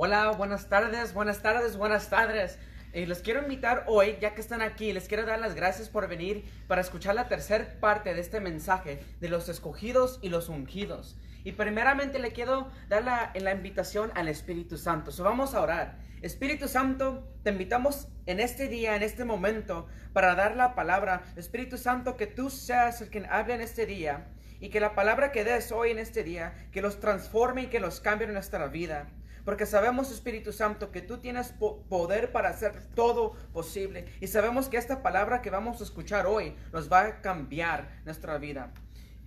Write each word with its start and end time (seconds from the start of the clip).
Hola, 0.00 0.30
buenas 0.30 0.68
tardes, 0.68 1.12
buenas 1.12 1.42
tardes, 1.42 1.76
buenas 1.76 2.08
tardes. 2.08 2.56
Eh, 2.92 3.04
les 3.08 3.20
quiero 3.20 3.42
invitar 3.42 3.82
hoy, 3.88 4.16
ya 4.20 4.32
que 4.32 4.40
están 4.40 4.62
aquí, 4.62 4.92
les 4.92 5.08
quiero 5.08 5.26
dar 5.26 5.40
las 5.40 5.56
gracias 5.56 5.88
por 5.88 6.06
venir 6.06 6.44
para 6.68 6.82
escuchar 6.82 7.16
la 7.16 7.26
tercera 7.26 7.80
parte 7.80 8.14
de 8.14 8.20
este 8.20 8.38
mensaje 8.38 9.02
de 9.18 9.28
los 9.28 9.48
escogidos 9.48 10.20
y 10.22 10.28
los 10.28 10.50
ungidos. 10.50 11.16
Y 11.42 11.50
primeramente 11.50 12.20
le 12.20 12.30
quiero 12.30 12.70
dar 12.88 13.02
la, 13.02 13.32
la 13.34 13.50
invitación 13.50 14.12
al 14.14 14.28
Espíritu 14.28 14.76
Santo. 14.76 15.10
So 15.10 15.24
vamos 15.24 15.54
a 15.54 15.62
orar. 15.62 15.98
Espíritu 16.22 16.68
Santo, 16.68 17.26
te 17.42 17.50
invitamos 17.50 18.06
en 18.26 18.38
este 18.38 18.68
día, 18.68 18.94
en 18.94 19.02
este 19.02 19.24
momento, 19.24 19.88
para 20.12 20.36
dar 20.36 20.54
la 20.54 20.76
palabra. 20.76 21.24
Espíritu 21.34 21.76
Santo, 21.76 22.16
que 22.16 22.28
tú 22.28 22.50
seas 22.50 23.00
el 23.00 23.10
quien 23.10 23.26
hable 23.26 23.54
en 23.54 23.62
este 23.62 23.84
día 23.84 24.28
y 24.60 24.68
que 24.68 24.78
la 24.78 24.94
palabra 24.94 25.32
que 25.32 25.42
des 25.42 25.72
hoy 25.72 25.90
en 25.90 25.98
este 25.98 26.22
día, 26.22 26.68
que 26.70 26.82
los 26.82 27.00
transforme 27.00 27.62
y 27.62 27.66
que 27.66 27.80
los 27.80 27.98
cambie 27.98 28.28
en 28.28 28.34
nuestra 28.34 28.68
vida. 28.68 29.08
Porque 29.48 29.64
sabemos, 29.64 30.12
Espíritu 30.12 30.52
Santo, 30.52 30.90
que 30.90 31.00
tú 31.00 31.20
tienes 31.20 31.54
poder 31.88 32.32
para 32.32 32.50
hacer 32.50 32.82
todo 32.94 33.32
posible. 33.54 34.04
Y 34.20 34.26
sabemos 34.26 34.68
que 34.68 34.76
esta 34.76 35.02
palabra 35.02 35.40
que 35.40 35.48
vamos 35.48 35.80
a 35.80 35.84
escuchar 35.84 36.26
hoy 36.26 36.54
nos 36.70 36.92
va 36.92 37.00
a 37.00 37.20
cambiar 37.22 37.88
nuestra 38.04 38.36
vida. 38.36 38.74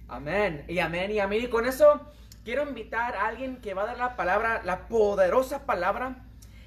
Amén. 0.08 0.64
Y 0.68 0.78
amén 0.78 1.10
y 1.10 1.18
amén. 1.18 1.46
Y 1.46 1.48
con 1.48 1.66
eso 1.66 2.06
quiero 2.46 2.70
invitar 2.70 3.16
a 3.16 3.30
alguien 3.30 3.62
que 3.62 3.74
va 3.74 3.82
a 3.82 3.86
dar 3.88 3.98
la 3.98 4.16
palabra, 4.16 4.62
la 4.64 4.88
poderosa 4.88 5.66
palabra. 5.66 6.24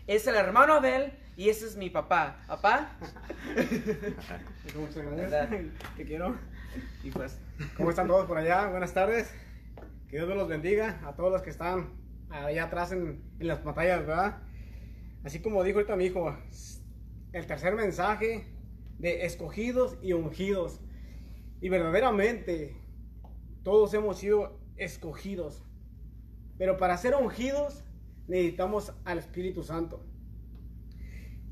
Es 0.08 0.26
el 0.26 0.34
hermano 0.34 0.74
Abel 0.74 1.12
y 1.36 1.48
ese 1.48 1.66
es 1.66 1.76
mi 1.76 1.90
papá. 1.90 2.38
¿Papá? 2.48 2.90
¿Cómo 4.74 4.88
Te 5.96 6.04
quiero. 6.04 6.36
Y 7.04 7.12
pues, 7.12 7.38
¿cómo 7.76 7.90
están 7.90 8.08
todos 8.08 8.26
por 8.26 8.36
allá? 8.36 8.66
Buenas 8.66 8.92
tardes. 8.92 9.32
Que 10.10 10.16
Dios 10.16 10.28
los 10.28 10.48
bendiga 10.48 10.98
a 11.06 11.12
todos 11.12 11.30
los 11.30 11.42
que 11.42 11.50
están 11.50 12.02
allá 12.34 12.64
atrás 12.64 12.92
en, 12.92 13.22
las 13.38 13.60
pantallas, 13.60 14.00
¿verdad? 14.00 14.42
Así 15.22 15.40
como 15.40 15.62
dijo 15.62 15.78
ahorita 15.78 15.96
mi 15.96 16.06
hijo, 16.06 16.36
el 17.32 17.46
tercer 17.46 17.74
mensaje 17.74 18.46
de 18.98 19.24
escogidos 19.24 19.96
y 20.02 20.12
ungidos. 20.12 20.80
Y 21.60 21.68
verdaderamente 21.68 22.76
todos 23.62 23.94
hemos 23.94 24.18
sido 24.18 24.58
escogidos. 24.76 25.62
Pero 26.58 26.76
para 26.76 26.96
ser 26.96 27.14
ungidos 27.14 27.84
necesitamos 28.26 28.92
al 29.04 29.18
Espíritu 29.18 29.62
Santo. 29.62 30.04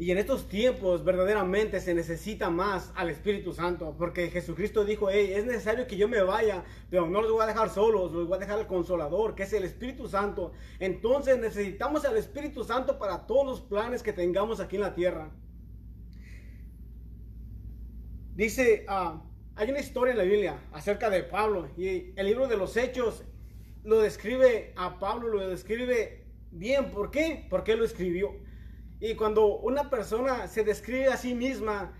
Y 0.02 0.10
en 0.10 0.18
estos 0.18 0.48
tiempos 0.48 1.04
verdaderamente 1.04 1.78
se 1.78 1.94
necesita 1.94 2.50
más 2.50 2.90
al 2.96 3.08
Espíritu 3.08 3.52
Santo, 3.52 3.94
porque 3.96 4.30
Jesucristo 4.30 4.84
dijo, 4.84 5.08
hey, 5.08 5.30
es 5.32 5.46
necesario 5.46 5.86
que 5.86 5.96
yo 5.96 6.08
me 6.08 6.20
vaya, 6.24 6.64
pero 6.90 7.06
no 7.06 7.22
los 7.22 7.30
voy 7.30 7.44
a 7.44 7.46
dejar 7.46 7.70
solos, 7.70 8.10
los 8.10 8.26
voy 8.26 8.34
a 8.34 8.40
dejar 8.40 8.58
al 8.58 8.66
consolador, 8.66 9.36
que 9.36 9.44
es 9.44 9.52
el 9.52 9.62
Espíritu 9.62 10.08
Santo. 10.08 10.50
Entonces 10.80 11.38
necesitamos 11.38 12.04
al 12.04 12.16
Espíritu 12.16 12.64
Santo 12.64 12.98
para 12.98 13.28
todos 13.28 13.46
los 13.46 13.60
planes 13.60 14.02
que 14.02 14.12
tengamos 14.12 14.58
aquí 14.58 14.74
en 14.74 14.82
la 14.82 14.92
tierra. 14.92 15.30
Dice, 18.34 18.84
ah, 18.88 19.22
hay 19.54 19.70
una 19.70 19.78
historia 19.78 20.10
en 20.10 20.18
la 20.18 20.24
Biblia 20.24 20.58
acerca 20.72 21.10
de 21.10 21.22
Pablo, 21.22 21.68
y 21.76 22.12
el 22.16 22.26
libro 22.26 22.48
de 22.48 22.56
los 22.56 22.76
Hechos 22.76 23.22
lo 23.84 24.00
describe 24.00 24.72
a 24.74 24.98
Pablo, 24.98 25.28
lo 25.28 25.48
describe 25.48 26.24
bien. 26.50 26.90
¿Por 26.90 27.12
qué? 27.12 27.46
Porque 27.48 27.74
él 27.74 27.78
lo 27.78 27.84
escribió. 27.84 28.50
Y 29.02 29.16
cuando 29.16 29.56
una 29.56 29.90
persona 29.90 30.46
se 30.46 30.62
describe 30.62 31.08
a 31.08 31.16
sí 31.16 31.34
misma, 31.34 31.92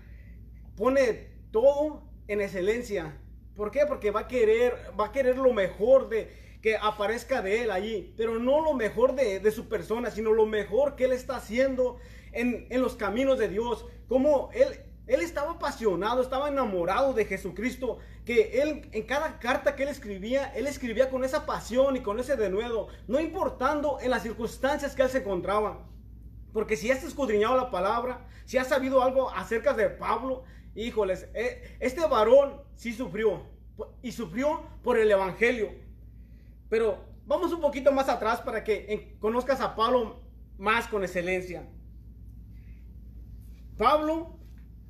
pone 0.77 1.27
todo 1.51 2.01
en 2.29 2.39
excelencia. 2.39 3.19
¿Por 3.57 3.71
qué? 3.71 3.81
Porque 3.85 4.09
va 4.09 4.21
a 4.21 4.27
querer, 4.29 4.73
va 4.97 5.07
a 5.07 5.11
querer 5.11 5.37
lo 5.37 5.51
mejor 5.51 6.07
de 6.07 6.31
que 6.61 6.77
aparezca 6.77 7.41
de 7.41 7.63
él 7.63 7.71
allí, 7.71 8.13
pero 8.15 8.39
no 8.39 8.61
lo 8.61 8.73
mejor 8.73 9.15
de, 9.15 9.51
su 9.51 9.67
persona, 9.67 10.11
sino 10.11 10.31
lo 10.31 10.45
mejor 10.45 10.95
que 10.95 11.03
él 11.03 11.11
está 11.11 11.35
haciendo 11.35 11.97
en, 12.31 12.69
los 12.81 12.95
caminos 12.95 13.37
de 13.37 13.49
Dios. 13.49 13.85
Como 14.07 14.49
él, 14.53 14.67
él 15.05 15.19
estaba 15.19 15.51
apasionado, 15.51 16.21
estaba 16.21 16.47
enamorado 16.47 17.11
de 17.11 17.25
Jesucristo, 17.25 17.97
que 18.23 18.61
él 18.61 18.87
en 18.93 19.03
cada 19.03 19.39
carta 19.39 19.75
que 19.75 19.83
él 19.83 19.89
escribía, 19.89 20.53
él 20.55 20.67
escribía 20.67 21.09
con 21.09 21.25
esa 21.25 21.45
pasión 21.45 21.97
y 21.97 21.99
con 21.99 22.21
ese 22.21 22.37
denuedo, 22.37 22.87
no 23.09 23.19
importando 23.19 23.99
en 23.99 24.09
las 24.09 24.23
circunstancias 24.23 24.95
que 24.95 25.01
él 25.01 25.09
se 25.09 25.17
encontraba. 25.17 25.89
Porque 26.53 26.77
si 26.77 26.91
has 26.91 27.03
escudriñado 27.03 27.57
la 27.57 27.71
palabra, 27.71 28.25
si 28.45 28.57
has 28.57 28.67
sabido 28.67 29.01
algo 29.01 29.29
acerca 29.31 29.73
de 29.73 29.89
Pablo, 29.89 30.43
híjoles, 30.75 31.27
eh, 31.33 31.77
este 31.79 32.05
varón 32.07 32.61
sí 32.75 32.93
sufrió. 32.93 33.41
Y 34.03 34.11
sufrió 34.11 34.61
por 34.83 34.99
el 34.99 35.09
Evangelio. 35.09 35.71
Pero 36.69 37.03
vamos 37.25 37.51
un 37.51 37.59
poquito 37.59 37.91
más 37.91 38.07
atrás 38.07 38.39
para 38.41 38.63
que 38.63 39.17
conozcas 39.19 39.59
a 39.61 39.75
Pablo 39.75 40.21
más 40.59 40.87
con 40.87 41.03
excelencia. 41.03 41.67
Pablo 43.77 44.37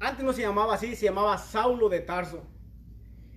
antes 0.04 0.26
no 0.26 0.34
se 0.34 0.42
llamaba 0.42 0.74
así, 0.74 0.98
se 0.98 1.06
llamaba 1.06 1.38
Saulo 1.38 1.88
de 1.88 2.02
Tarso. 2.02 2.44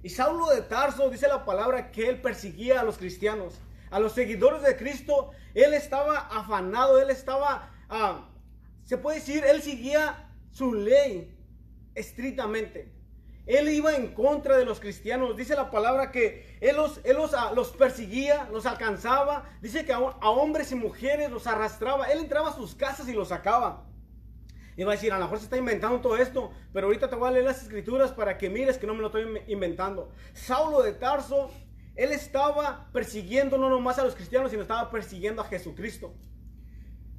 Y 0.02 0.08
Saulo 0.08 0.48
de 0.48 0.62
Tarso 0.62 1.08
dice 1.10 1.28
la 1.28 1.44
palabra 1.44 1.92
que 1.92 2.08
él 2.08 2.20
perseguía 2.20 2.80
a 2.80 2.84
los 2.84 2.98
cristianos, 2.98 3.54
a 3.90 4.00
los 4.00 4.12
seguidores 4.12 4.62
de 4.62 4.76
Cristo. 4.76 5.30
Él 5.54 5.74
estaba 5.74 6.18
afanado, 6.18 7.00
él 7.00 7.10
estaba 7.10 7.70
Ah, 7.88 8.28
se 8.84 8.98
puede 8.98 9.18
decir, 9.18 9.44
él 9.44 9.62
seguía 9.62 10.30
su 10.50 10.74
ley 10.74 11.36
estrictamente. 11.94 12.92
Él 13.46 13.68
iba 13.68 13.94
en 13.94 14.12
contra 14.12 14.56
de 14.56 14.64
los 14.64 14.80
cristianos. 14.80 15.36
Dice 15.36 15.54
la 15.54 15.70
palabra 15.70 16.10
que 16.10 16.58
él 16.60 16.76
los, 16.76 17.00
los, 17.04 17.32
ah, 17.34 17.52
los 17.54 17.70
perseguía, 17.70 18.48
los 18.52 18.66
alcanzaba. 18.66 19.48
Dice 19.62 19.84
que 19.84 19.92
a, 19.92 20.00
hombres 20.00 20.72
y 20.72 20.74
mujeres 20.74 21.30
los 21.30 21.46
arrastraba. 21.46 22.06
Él 22.06 22.18
entraba 22.18 22.50
a 22.50 22.54
sus 22.54 22.74
casas 22.74 23.08
y 23.08 23.12
los 23.12 23.28
sacaba. 23.28 23.84
Y 24.76 24.82
va 24.82 24.92
a 24.92 24.96
decir, 24.96 25.12
a 25.12 25.18
lo 25.18 25.24
mejor 25.24 25.38
se 25.38 25.44
está 25.44 25.56
inventando 25.56 26.00
todo 26.00 26.16
esto, 26.16 26.50
pero 26.72 26.88
ahorita 26.88 27.08
te 27.08 27.16
voy 27.16 27.28
a 27.28 27.30
leer 27.30 27.44
las 27.46 27.62
escrituras 27.62 28.12
para 28.12 28.36
que 28.36 28.50
mires 28.50 28.76
que 28.76 28.86
no 28.86 28.94
me 28.94 29.00
lo 29.00 29.06
estoy 29.06 29.24
inventando. 29.46 30.10
Saulo 30.34 30.82
de 30.82 30.92
Tarso, 30.92 31.50
él 31.94 32.12
estaba 32.12 32.90
persiguiendo 32.92 33.56
no 33.56 33.70
nomás 33.70 33.98
a 33.98 34.04
los 34.04 34.14
cristianos, 34.14 34.50
sino 34.50 34.62
estaba 34.62 34.90
persiguiendo 34.90 35.40
a 35.40 35.46
Jesucristo. 35.46 36.14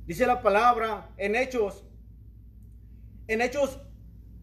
Dice 0.07 0.25
la 0.25 0.41
palabra 0.41 1.09
en 1.17 1.35
Hechos, 1.35 1.83
en 3.27 3.41
Hechos 3.41 3.77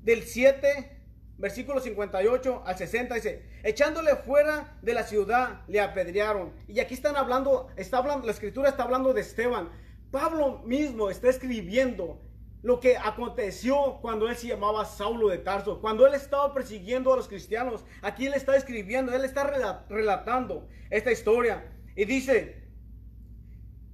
del 0.03 0.23
7, 0.23 1.01
versículo 1.39 1.81
58 1.81 2.65
al 2.67 2.77
60, 2.77 3.15
dice, 3.15 3.49
echándole 3.63 4.15
fuera 4.17 4.77
de 4.83 4.93
la 4.93 5.05
ciudad, 5.05 5.63
le 5.67 5.81
apedrearon. 5.81 6.53
Y 6.69 6.81
aquí 6.81 6.93
están 6.93 7.17
hablando, 7.17 7.69
está 7.77 7.97
hablando, 7.97 8.27
la 8.27 8.33
escritura 8.33 8.69
está 8.69 8.83
hablando 8.83 9.15
de 9.15 9.23
Esteban. 9.23 9.71
Pablo 10.11 10.59
mismo 10.67 11.09
está 11.09 11.31
escribiendo 11.31 12.21
lo 12.61 12.79
que 12.79 12.99
aconteció 12.99 13.99
cuando 14.03 14.29
él 14.29 14.37
se 14.37 14.49
llamaba 14.49 14.85
Saulo 14.85 15.29
de 15.29 15.39
Tarso, 15.39 15.81
cuando 15.81 16.07
él 16.07 16.13
estaba 16.13 16.53
persiguiendo 16.53 17.11
a 17.11 17.17
los 17.17 17.27
cristianos. 17.27 17.87
Aquí 18.03 18.27
él 18.27 18.35
está 18.35 18.55
escribiendo, 18.55 19.15
él 19.15 19.25
está 19.25 19.45
relatando 19.89 20.69
esta 20.91 21.11
historia. 21.11 21.73
Y 21.97 22.05
dice, 22.05 22.69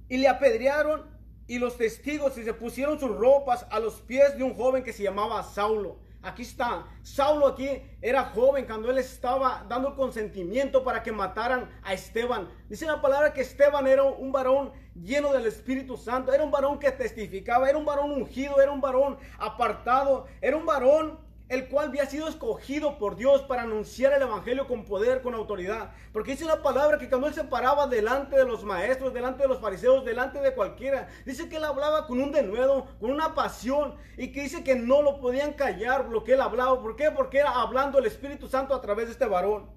y 0.09 0.17
le 0.17 0.27
apedrearon 0.27 1.20
y 1.51 1.59
los 1.59 1.75
testigos 1.75 2.35
se 2.35 2.53
pusieron 2.53 2.97
sus 2.97 3.13
ropas 3.13 3.65
a 3.71 3.79
los 3.81 3.95
pies 3.95 4.37
de 4.37 4.43
un 4.43 4.55
joven 4.55 4.85
que 4.85 4.93
se 4.93 5.03
llamaba 5.03 5.43
Saulo. 5.43 5.97
Aquí 6.21 6.43
está. 6.43 6.87
Saulo 7.03 7.45
aquí 7.45 7.67
era 8.01 8.23
joven 8.23 8.63
cuando 8.65 8.89
él 8.89 8.97
estaba 8.97 9.65
dando 9.67 9.97
consentimiento 9.97 10.81
para 10.81 11.03
que 11.03 11.11
mataran 11.11 11.69
a 11.83 11.93
Esteban. 11.93 12.47
Dice 12.69 12.85
la 12.85 13.01
palabra 13.01 13.33
que 13.33 13.41
Esteban 13.41 13.85
era 13.85 14.01
un 14.03 14.31
varón 14.31 14.71
lleno 14.95 15.33
del 15.33 15.45
Espíritu 15.45 15.97
Santo. 15.97 16.31
Era 16.31 16.45
un 16.45 16.51
varón 16.51 16.79
que 16.79 16.89
testificaba. 16.89 17.67
Era 17.67 17.77
un 17.77 17.83
varón 17.83 18.11
ungido. 18.11 18.61
Era 18.61 18.71
un 18.71 18.79
varón 18.79 19.17
apartado. 19.37 20.27
Era 20.39 20.55
un 20.55 20.65
varón 20.65 21.19
el 21.51 21.67
cual 21.67 21.89
había 21.89 22.05
sido 22.05 22.29
escogido 22.29 22.97
por 22.97 23.17
Dios 23.17 23.41
para 23.41 23.63
anunciar 23.63 24.13
el 24.13 24.21
Evangelio 24.21 24.67
con 24.69 24.85
poder, 24.85 25.21
con 25.21 25.33
autoridad. 25.33 25.91
Porque 26.13 26.31
dice 26.31 26.45
la 26.45 26.63
palabra 26.63 26.97
que 26.97 27.09
cuando 27.09 27.27
él 27.27 27.33
se 27.33 27.43
paraba 27.43 27.87
delante 27.87 28.37
de 28.37 28.45
los 28.45 28.63
maestros, 28.63 29.13
delante 29.13 29.43
de 29.43 29.49
los 29.49 29.59
fariseos, 29.59 30.05
delante 30.05 30.39
de 30.39 30.53
cualquiera, 30.53 31.09
dice 31.25 31.49
que 31.49 31.57
él 31.57 31.65
hablaba 31.65 32.07
con 32.07 32.21
un 32.21 32.31
denuedo, 32.31 32.87
con 33.01 33.11
una 33.11 33.35
pasión, 33.35 33.95
y 34.15 34.31
que 34.31 34.43
dice 34.43 34.63
que 34.63 34.75
no 34.75 35.01
lo 35.01 35.19
podían 35.19 35.51
callar 35.51 36.05
lo 36.05 36.23
que 36.23 36.35
él 36.35 36.41
hablaba. 36.41 36.81
¿Por 36.81 36.95
qué? 36.95 37.11
Porque 37.11 37.39
era 37.39 37.51
hablando 37.59 37.99
el 37.99 38.05
Espíritu 38.05 38.47
Santo 38.47 38.73
a 38.73 38.79
través 38.79 39.07
de 39.07 39.11
este 39.11 39.25
varón. 39.25 39.69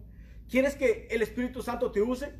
¿Quieres 0.48 0.76
que 0.76 1.08
el 1.10 1.22
Espíritu 1.22 1.60
Santo 1.60 1.90
te 1.90 2.00
use? 2.00 2.32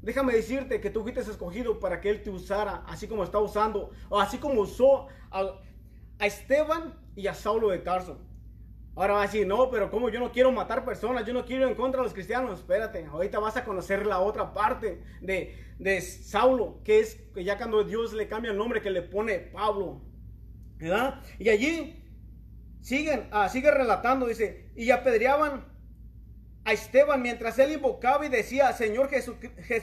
Déjame 0.00 0.32
decirte 0.32 0.80
que 0.80 0.88
tú 0.88 1.02
fuiste 1.02 1.20
escogido 1.20 1.78
para 1.78 2.00
que 2.00 2.08
Él 2.08 2.22
te 2.22 2.30
usara, 2.30 2.82
así 2.86 3.08
como 3.08 3.24
está 3.24 3.38
usando, 3.40 3.90
o 4.08 4.18
así 4.18 4.38
como 4.38 4.62
usó 4.62 5.08
a, 5.30 5.60
a 6.18 6.26
Esteban 6.26 6.94
y 7.14 7.26
a 7.26 7.34
Saulo 7.34 7.68
de 7.68 7.80
Tarso. 7.80 8.16
Ahora 8.96 9.14
va 9.14 9.22
a 9.22 9.26
decir, 9.26 9.46
no, 9.46 9.70
pero 9.70 9.90
como 9.90 10.08
yo 10.08 10.20
no 10.20 10.30
quiero 10.30 10.52
matar 10.52 10.84
personas, 10.84 11.26
yo 11.26 11.32
no 11.32 11.44
quiero 11.44 11.64
ir 11.64 11.68
en 11.68 11.74
contra 11.74 12.00
de 12.00 12.04
los 12.04 12.14
cristianos. 12.14 12.60
Espérate, 12.60 13.06
ahorita 13.06 13.40
vas 13.40 13.56
a 13.56 13.64
conocer 13.64 14.06
la 14.06 14.20
otra 14.20 14.52
parte 14.52 15.02
de, 15.20 15.56
de 15.78 16.00
Saulo, 16.00 16.80
que 16.84 17.00
es 17.00 17.16
que 17.34 17.42
ya 17.42 17.58
cuando 17.58 17.82
Dios 17.82 18.12
le 18.12 18.28
cambia 18.28 18.52
el 18.52 18.56
nombre, 18.56 18.80
que 18.80 18.90
le 18.90 19.02
pone 19.02 19.38
Pablo. 19.38 20.00
¿Verdad? 20.78 21.22
Y 21.38 21.48
allí 21.48 22.04
siguen, 22.80 23.28
ah, 23.32 23.48
sigue 23.48 23.70
relatando, 23.70 24.26
dice, 24.26 24.70
y 24.76 24.90
apedreaban 24.90 25.64
a 26.64 26.72
Esteban 26.72 27.20
mientras 27.20 27.58
él 27.58 27.72
invocaba 27.72 28.24
y 28.24 28.28
decía, 28.28 28.72
Señor, 28.72 29.08
Jesús, 29.08 29.36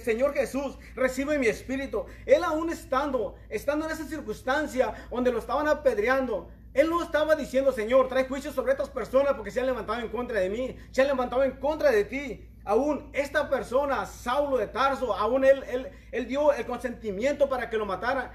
Señor 0.03 0.33
Jesús, 0.33 0.77
recibe 0.95 1.37
mi 1.37 1.47
espíritu. 1.47 2.05
Él 2.25 2.43
aún 2.43 2.69
estando, 2.69 3.35
estando 3.49 3.85
en 3.85 3.91
esa 3.91 4.05
circunstancia 4.05 4.93
donde 5.11 5.31
lo 5.31 5.39
estaban 5.39 5.67
apedreando, 5.67 6.49
él 6.73 6.89
no 6.89 7.03
estaba 7.03 7.35
diciendo, 7.35 7.71
Señor, 7.71 8.07
trae 8.07 8.27
juicio 8.27 8.51
sobre 8.51 8.71
estas 8.71 8.89
personas 8.89 9.33
porque 9.33 9.51
se 9.51 9.59
han 9.59 9.65
levantado 9.65 9.99
en 9.99 10.09
contra 10.09 10.39
de 10.39 10.49
mí, 10.49 10.75
se 10.91 11.01
han 11.01 11.07
levantado 11.07 11.43
en 11.43 11.51
contra 11.51 11.91
de 11.91 12.05
ti. 12.05 12.47
Aún 12.63 13.09
esta 13.13 13.49
persona, 13.49 14.05
Saulo 14.05 14.57
de 14.57 14.67
Tarso, 14.67 15.13
aún 15.13 15.43
él, 15.43 15.89
él, 16.11 16.27
dio 16.27 16.53
el 16.53 16.65
consentimiento 16.65 17.49
para 17.49 17.69
que 17.69 17.77
lo 17.77 17.85
matara. 17.85 18.33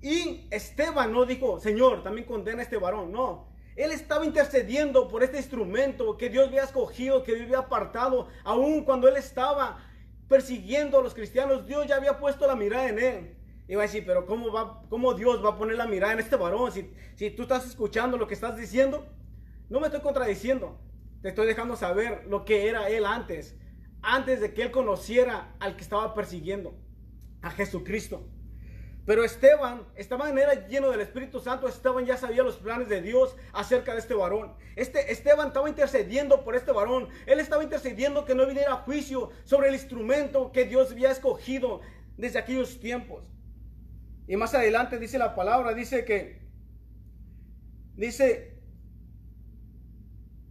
Y 0.00 0.48
Esteban 0.50 1.12
no 1.12 1.24
dijo, 1.24 1.60
Señor, 1.60 2.02
también 2.02 2.26
condena 2.26 2.60
a 2.60 2.64
este 2.64 2.76
varón. 2.76 3.12
No, 3.12 3.48
él 3.76 3.92
estaba 3.92 4.24
intercediendo 4.24 5.06
por 5.08 5.22
este 5.22 5.36
instrumento 5.36 6.16
que 6.16 6.30
Dios 6.30 6.48
había 6.48 6.64
escogido, 6.64 7.22
que 7.22 7.34
Dios 7.34 7.46
había 7.46 7.58
apartado. 7.58 8.28
Aún 8.42 8.84
cuando 8.84 9.08
él 9.08 9.16
estaba 9.16 9.78
persiguiendo 10.28 10.98
a 10.98 11.02
los 11.02 11.14
cristianos, 11.14 11.66
Dios 11.66 11.86
ya 11.86 11.96
había 11.96 12.18
puesto 12.18 12.46
la 12.46 12.56
mirada 12.56 12.88
en 12.88 12.98
él. 12.98 13.36
Va 13.72 13.80
a 13.80 13.82
decir, 13.82 14.04
pero 14.06 14.26
¿cómo, 14.26 14.52
va, 14.52 14.82
cómo 14.90 15.14
Dios 15.14 15.44
va 15.44 15.50
a 15.50 15.58
poner 15.58 15.76
la 15.76 15.86
mirada 15.86 16.12
en 16.12 16.20
este 16.20 16.36
varón? 16.36 16.70
Si, 16.70 16.92
si 17.16 17.30
tú 17.30 17.42
estás 17.42 17.66
escuchando 17.66 18.18
lo 18.18 18.26
que 18.26 18.34
estás 18.34 18.56
diciendo, 18.56 19.06
no 19.70 19.80
me 19.80 19.86
estoy 19.86 20.02
contradiciendo. 20.02 20.78
Te 21.22 21.30
estoy 21.30 21.46
dejando 21.46 21.74
saber 21.74 22.26
lo 22.28 22.44
que 22.44 22.68
era 22.68 22.90
él 22.90 23.06
antes. 23.06 23.56
Antes 24.02 24.40
de 24.40 24.52
que 24.52 24.62
él 24.62 24.70
conociera 24.70 25.54
al 25.60 25.76
que 25.76 25.82
estaba 25.82 26.12
persiguiendo, 26.12 26.74
a 27.40 27.50
Jesucristo. 27.50 28.28
Pero 29.06 29.22
Esteban 29.22 29.86
estaba 29.96 30.30
en 30.30 30.38
era 30.38 30.66
lleno 30.66 30.90
del 30.90 31.00
Espíritu 31.00 31.40
Santo. 31.40 31.68
Esteban 31.68 32.06
ya 32.06 32.16
sabía 32.16 32.42
los 32.42 32.56
planes 32.56 32.88
de 32.88 33.02
Dios 33.02 33.36
acerca 33.52 33.92
de 33.92 34.00
este 34.00 34.14
varón. 34.14 34.54
Este 34.76 35.12
Esteban 35.12 35.48
estaba 35.48 35.68
intercediendo 35.68 36.42
por 36.42 36.54
este 36.54 36.72
varón. 36.72 37.08
Él 37.26 37.40
estaba 37.40 37.62
intercediendo 37.62 38.24
que 38.24 38.34
no 38.34 38.46
viniera 38.46 38.76
juicio 38.76 39.30
sobre 39.44 39.68
el 39.68 39.74
instrumento 39.74 40.52
que 40.52 40.64
Dios 40.64 40.92
había 40.92 41.10
escogido 41.10 41.80
desde 42.16 42.38
aquellos 42.38 42.80
tiempos. 42.80 43.33
Y 44.26 44.36
más 44.36 44.54
adelante 44.54 44.98
dice 44.98 45.18
la 45.18 45.34
palabra, 45.34 45.74
dice 45.74 46.04
que 46.04 46.40
dice 47.96 48.54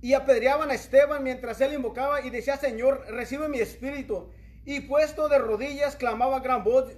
y 0.01 0.13
apedreaban 0.13 0.69
a 0.69 0.73
Esteban 0.73 1.23
mientras 1.23 1.61
él 1.61 1.73
invocaba 1.73 2.21
y 2.21 2.29
decía, 2.29 2.57
"Señor, 2.57 3.05
recibe 3.07 3.47
mi 3.47 3.59
espíritu." 3.59 4.29
Y 4.65 4.81
puesto 4.81 5.29
de 5.29 5.39
rodillas 5.39 5.95
clamaba 5.95 6.39
gran 6.41 6.63
voz, 6.63 6.93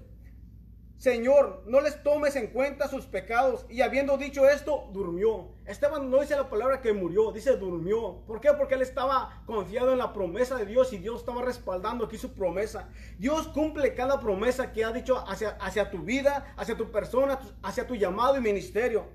Señor, 0.98 1.64
no 1.68 1.82
les 1.82 2.02
tomes 2.04 2.36
en 2.38 2.48
cuenta 2.48 2.88
sus 2.88 3.06
pecados. 3.06 3.66
Y 3.70 3.82
habiendo 3.82 4.18
dicho 4.18 4.48
esto, 4.48 4.90
durmió. 4.94 5.54
Esteban 5.66 6.10
no 6.10 6.22
dice 6.22 6.36
la 6.36 6.50
palabra 6.50 6.82
que 6.82 6.94
murió, 6.94 7.32
dice 7.32 7.58
durmió. 7.58 8.24
¿Por 8.26 8.40
qué? 8.40 8.54
Porque 8.54 8.76
él 8.76 8.82
estaba 8.82 9.44
confiado 9.46 9.92
en 9.92 9.98
la 9.98 10.14
promesa 10.14 10.56
de 10.56 10.66
Dios 10.66 10.94
y 10.94 10.98
Dios 10.98 11.20
estaba 11.20 11.42
respaldando 11.42 12.06
aquí 12.06 12.18
su 12.18 12.34
promesa. 12.34 12.90
Dios 13.18 13.48
cumple 13.50 13.94
cada 13.94 14.20
promesa 14.22 14.72
que 14.72 14.86
ha 14.86 14.92
dicho 14.92 15.18
hacia, 15.28 15.50
hacia 15.60 15.92
tu 15.92 16.00
vida, 16.00 16.54
hacia 16.56 16.78
tu 16.78 16.90
persona, 16.92 17.40
hacia 17.62 17.86
tu 17.86 17.96
llamado 17.96 18.38
y 18.38 18.42
ministerio. 18.42 19.06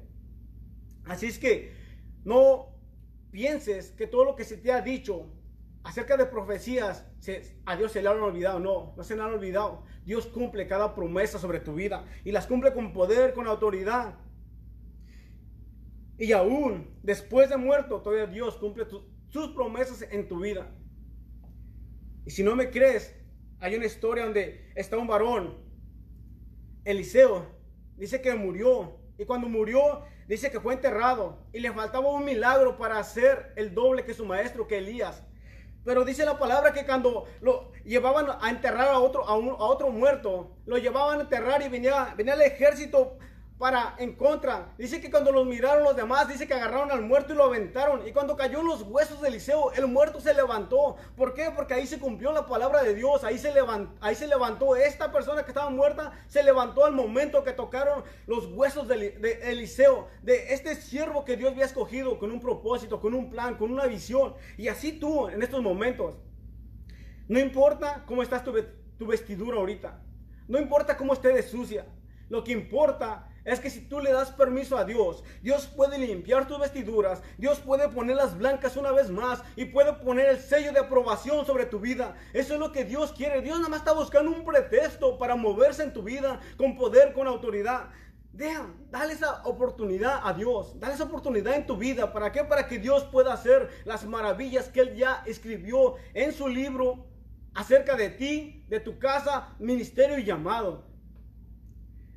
Así 1.07 1.27
es 1.27 1.39
que 1.39 1.75
no 2.25 2.77
pienses 3.31 3.93
que 3.93 4.07
todo 4.07 4.25
lo 4.25 4.37
que 4.37 4.45
se 4.45 4.59
te 4.59 4.71
ha 4.71 4.83
dicho 4.83 5.33
acerca 5.83 6.17
de 6.19 6.27
profecías, 6.27 7.07
a 7.65 7.77
Dios 7.77 7.93
se 7.93 8.03
le 8.03 8.09
han 8.09 8.21
olvidado. 8.21 8.61
No, 8.61 8.93
no 8.97 9.03
se 9.03 9.17
le 9.17 9.23
han 9.23 9.33
olvidado. 9.33 9.85
Dios 10.05 10.27
cumple 10.27 10.67
cada 10.67 10.95
promesa 10.95 11.39
sobre 11.39 11.61
tu 11.61 11.75
vida 11.75 12.05
y 12.25 12.33
las 12.33 12.47
cumple 12.47 12.73
con 12.73 12.93
poder, 12.93 13.35
con 13.35 13.47
autoridad. 13.47 14.15
Y 16.19 16.33
aún 16.33 16.99
después 17.03 17.49
de 17.49 17.57
muerto, 17.57 18.01
todavía 18.01 18.27
Dios 18.27 18.57
cumple 18.57 18.87
sus 19.29 19.49
promesas 19.55 20.03
en 20.11 20.29
tu 20.29 20.41
vida. 20.41 20.71
Y 22.27 22.31
si 22.31 22.43
no 22.43 22.55
me 22.55 22.71
crees, 22.71 23.17
hay 23.59 23.75
una 23.75 23.87
historia 23.87 24.25
donde 24.25 24.71
está 24.75 24.97
un 24.99 25.07
varón, 25.07 25.59
Eliseo, 26.85 27.47
dice 27.97 28.21
que 28.21 28.35
murió. 28.35 28.99
Y 29.19 29.25
cuando 29.27 29.49
murió, 29.49 30.03
dice 30.27 30.51
que 30.51 30.61
fue 30.61 30.75
enterrado. 30.75 31.47
Y 31.53 31.61
le 31.61 31.73
faltaba 31.73 32.11
un 32.11 32.25
milagro 32.25 32.79
para 32.79 32.99
hacer 32.99 33.53
el 33.57 33.75
doble 33.75 34.05
que 34.05 34.15
su 34.15 34.25
maestro, 34.25 34.67
que 34.67 34.79
Elías. 34.79 35.23
Pero 35.85 36.05
dice 36.05 36.25
la 36.25 36.39
palabra 36.39 36.73
que 36.73 36.85
cuando 36.85 37.27
lo 37.41 37.73
llevaban 37.85 38.27
a 38.41 38.51
enterrar 38.51 38.89
a 38.89 38.99
otro, 38.99 39.27
a, 39.27 39.33
a 39.33 39.37
otro 39.37 39.91
muerto, 39.91 40.51
lo 40.67 40.77
llevaban 40.77 41.19
a 41.19 41.23
enterrar 41.23 41.63
y 41.63 41.69
venía, 41.69 42.15
venía 42.17 42.35
el 42.35 42.43
ejército 42.43 43.17
para 43.61 43.95
en 43.99 44.15
contra. 44.15 44.73
Dice 44.79 45.03
que 45.03 45.11
cuando 45.11 45.31
los 45.33 45.47
miraron 45.47 45.85
los 45.85 45.95
demás, 45.95 46.27
dice 46.27 46.49
que 46.49 46.55
agarraron 46.55 46.91
al 46.91 47.03
muerto 47.03 47.35
y 47.35 47.37
lo 47.37 47.45
aventaron. 47.45 48.09
Y 48.09 48.13
cuando 48.13 48.35
cayó 48.35 48.61
en 48.61 48.67
los 48.67 48.81
huesos 48.81 49.21
de 49.21 49.29
Eliseo, 49.29 49.73
el 49.73 49.87
muerto 49.87 50.19
se 50.19 50.33
levantó. 50.33 50.97
¿Por 51.15 51.35
qué? 51.35 51.51
Porque 51.55 51.75
ahí 51.75 51.87
se 51.87 51.99
cumplió 51.99 52.33
la 52.33 52.47
palabra 52.47 52.83
de 52.83 52.95
Dios. 52.95 53.23
Ahí 53.23 53.37
se, 53.37 53.53
levantó, 53.53 53.95
ahí 54.01 54.15
se 54.15 54.27
levantó. 54.27 54.77
Esta 54.77 55.13
persona 55.13 55.43
que 55.43 55.51
estaba 55.51 55.69
muerta 55.69 56.11
se 56.27 56.43
levantó 56.43 56.87
al 56.87 56.95
momento 56.95 57.45
que 57.45 57.53
tocaron 57.53 58.03
los 58.27 58.47
huesos 58.47 58.89
de, 58.89 59.11
de 59.11 59.51
Eliseo. 59.51 60.09
De 60.23 60.55
este 60.55 60.75
siervo 60.75 61.27
que 61.27 61.37
Dios 61.37 61.53
había 61.53 61.67
escogido 61.67 62.19
con 62.19 62.33
un 62.33 62.41
propósito, 62.41 62.99
con 62.99 63.13
un 63.13 63.29
plan, 63.29 63.59
con 63.59 63.71
una 63.71 63.85
visión. 63.85 64.37
Y 64.57 64.69
así 64.69 64.93
tú 64.93 65.29
en 65.29 65.43
estos 65.43 65.61
momentos. 65.61 66.15
No 67.29 67.39
importa 67.39 68.05
cómo 68.07 68.23
estás 68.23 68.43
tu, 68.43 68.55
tu 68.99 69.07
vestidura 69.07 69.59
ahorita. 69.59 70.03
No 70.49 70.59
importa 70.59 70.97
cómo 70.97 71.13
esté 71.13 71.29
de 71.29 71.43
sucia. 71.43 71.85
Lo 72.31 72.43
que 72.43 72.53
importa 72.53 73.30
es 73.45 73.61
que 73.61 73.71
si 73.71 73.81
tú 73.81 74.01
le 74.01 74.13
das 74.13 74.31
permiso 74.31 74.77
a 74.77 74.85
Dios, 74.85 75.25
Dios 75.43 75.67
puede 75.67 75.99
limpiar 75.99 76.47
tus 76.47 76.59
vestiduras, 76.59 77.23
Dios 77.39 77.59
puede 77.61 77.89
ponerlas 77.89 78.37
blancas 78.37 78.77
una 78.77 78.93
vez 78.93 79.11
más 79.11 79.43
y 79.57 79.67
puede 79.67 79.93
poner 79.95 80.29
el 80.29 80.39
sello 80.39 80.73
de 80.73 80.81
aprobación 80.81 81.47
sobre 81.47 81.67
tu 81.67 81.81
vida. 81.81 82.17
Eso 82.33 82.55
es 82.55 82.61
lo 82.61 82.73
que 82.73 82.85
Dios 82.85 83.13
quiere. 83.13 83.43
Dios 83.43 83.59
nada 83.59 83.71
más 83.71 83.81
está 83.81 83.93
buscando 83.93 84.31
un 84.31 84.45
pretexto 84.45 85.19
para 85.19 85.37
moverse 85.37 85.83
en 85.83 85.93
tu 85.93 86.03
vida 86.03 86.41
con 86.57 86.77
poder, 86.77 87.13
con 87.13 87.27
autoridad. 87.27 87.91
Deja, 88.33 88.73
dale 88.91 89.15
esa 89.15 89.43
oportunidad 89.45 90.21
a 90.23 90.33
Dios, 90.33 90.79
dale 90.79 90.95
esa 90.95 91.05
oportunidad 91.05 91.55
en 91.57 91.67
tu 91.67 91.77
vida. 91.77 92.13
¿Para 92.13 92.31
qué? 92.31 92.45
Para 92.45 92.69
que 92.69 92.79
Dios 92.79 93.05
pueda 93.05 93.33
hacer 93.33 93.69
las 93.85 94.05
maravillas 94.05 94.69
que 94.69 94.81
Él 94.81 94.95
ya 94.95 95.23
escribió 95.27 95.97
en 96.15 96.33
su 96.33 96.47
libro 96.47 97.07
acerca 97.55 97.97
de 97.97 98.11
ti, 98.11 98.65
de 98.69 98.79
tu 98.81 98.99
casa, 98.99 99.55
ministerio 99.59 100.19
y 100.19 100.25
llamado. 100.25 100.90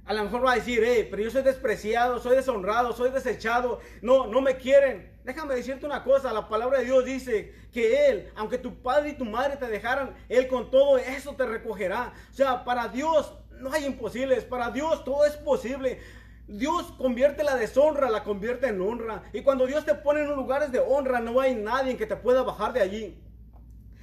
A 0.05 0.13
lo 0.13 0.23
mejor 0.25 0.45
va 0.45 0.51
a 0.51 0.55
decir, 0.55 0.81
hey, 0.85 1.07
pero 1.09 1.23
yo 1.23 1.31
soy 1.31 1.43
despreciado, 1.43 2.19
soy 2.19 2.35
deshonrado, 2.35 2.91
soy 2.91 3.09
desechado, 3.09 3.79
no, 4.01 4.27
no 4.27 4.41
me 4.41 4.57
quieren. 4.57 5.13
Déjame 5.23 5.55
decirte 5.55 5.85
una 5.85 6.03
cosa, 6.03 6.33
la 6.33 6.49
palabra 6.49 6.79
de 6.79 6.85
Dios 6.85 7.05
dice 7.05 7.53
que 7.71 8.09
Él, 8.09 8.29
aunque 8.35 8.57
tu 8.57 8.81
padre 8.81 9.11
y 9.11 9.17
tu 9.17 9.23
madre 9.23 9.55
te 9.55 9.67
dejaran, 9.67 10.13
Él 10.27 10.49
con 10.49 10.69
todo 10.69 10.97
eso 10.97 11.35
te 11.35 11.45
recogerá. 11.45 12.13
O 12.29 12.33
sea, 12.33 12.65
para 12.65 12.89
Dios 12.89 13.33
no 13.51 13.71
hay 13.71 13.85
imposibles, 13.85 14.43
para 14.43 14.71
Dios 14.71 15.05
todo 15.05 15.25
es 15.25 15.37
posible. 15.37 15.99
Dios 16.47 16.91
convierte 16.97 17.45
la 17.45 17.55
deshonra, 17.55 18.09
la 18.09 18.25
convierte 18.25 18.67
en 18.67 18.81
honra. 18.81 19.23
Y 19.31 19.41
cuando 19.41 19.65
Dios 19.65 19.85
te 19.85 19.95
pone 19.95 20.19
en 20.19 20.35
lugares 20.35 20.73
de 20.73 20.79
honra, 20.79 21.21
no 21.21 21.39
hay 21.39 21.55
nadie 21.55 21.95
que 21.95 22.05
te 22.05 22.17
pueda 22.17 22.43
bajar 22.43 22.73
de 22.73 22.81
allí. 22.81 23.23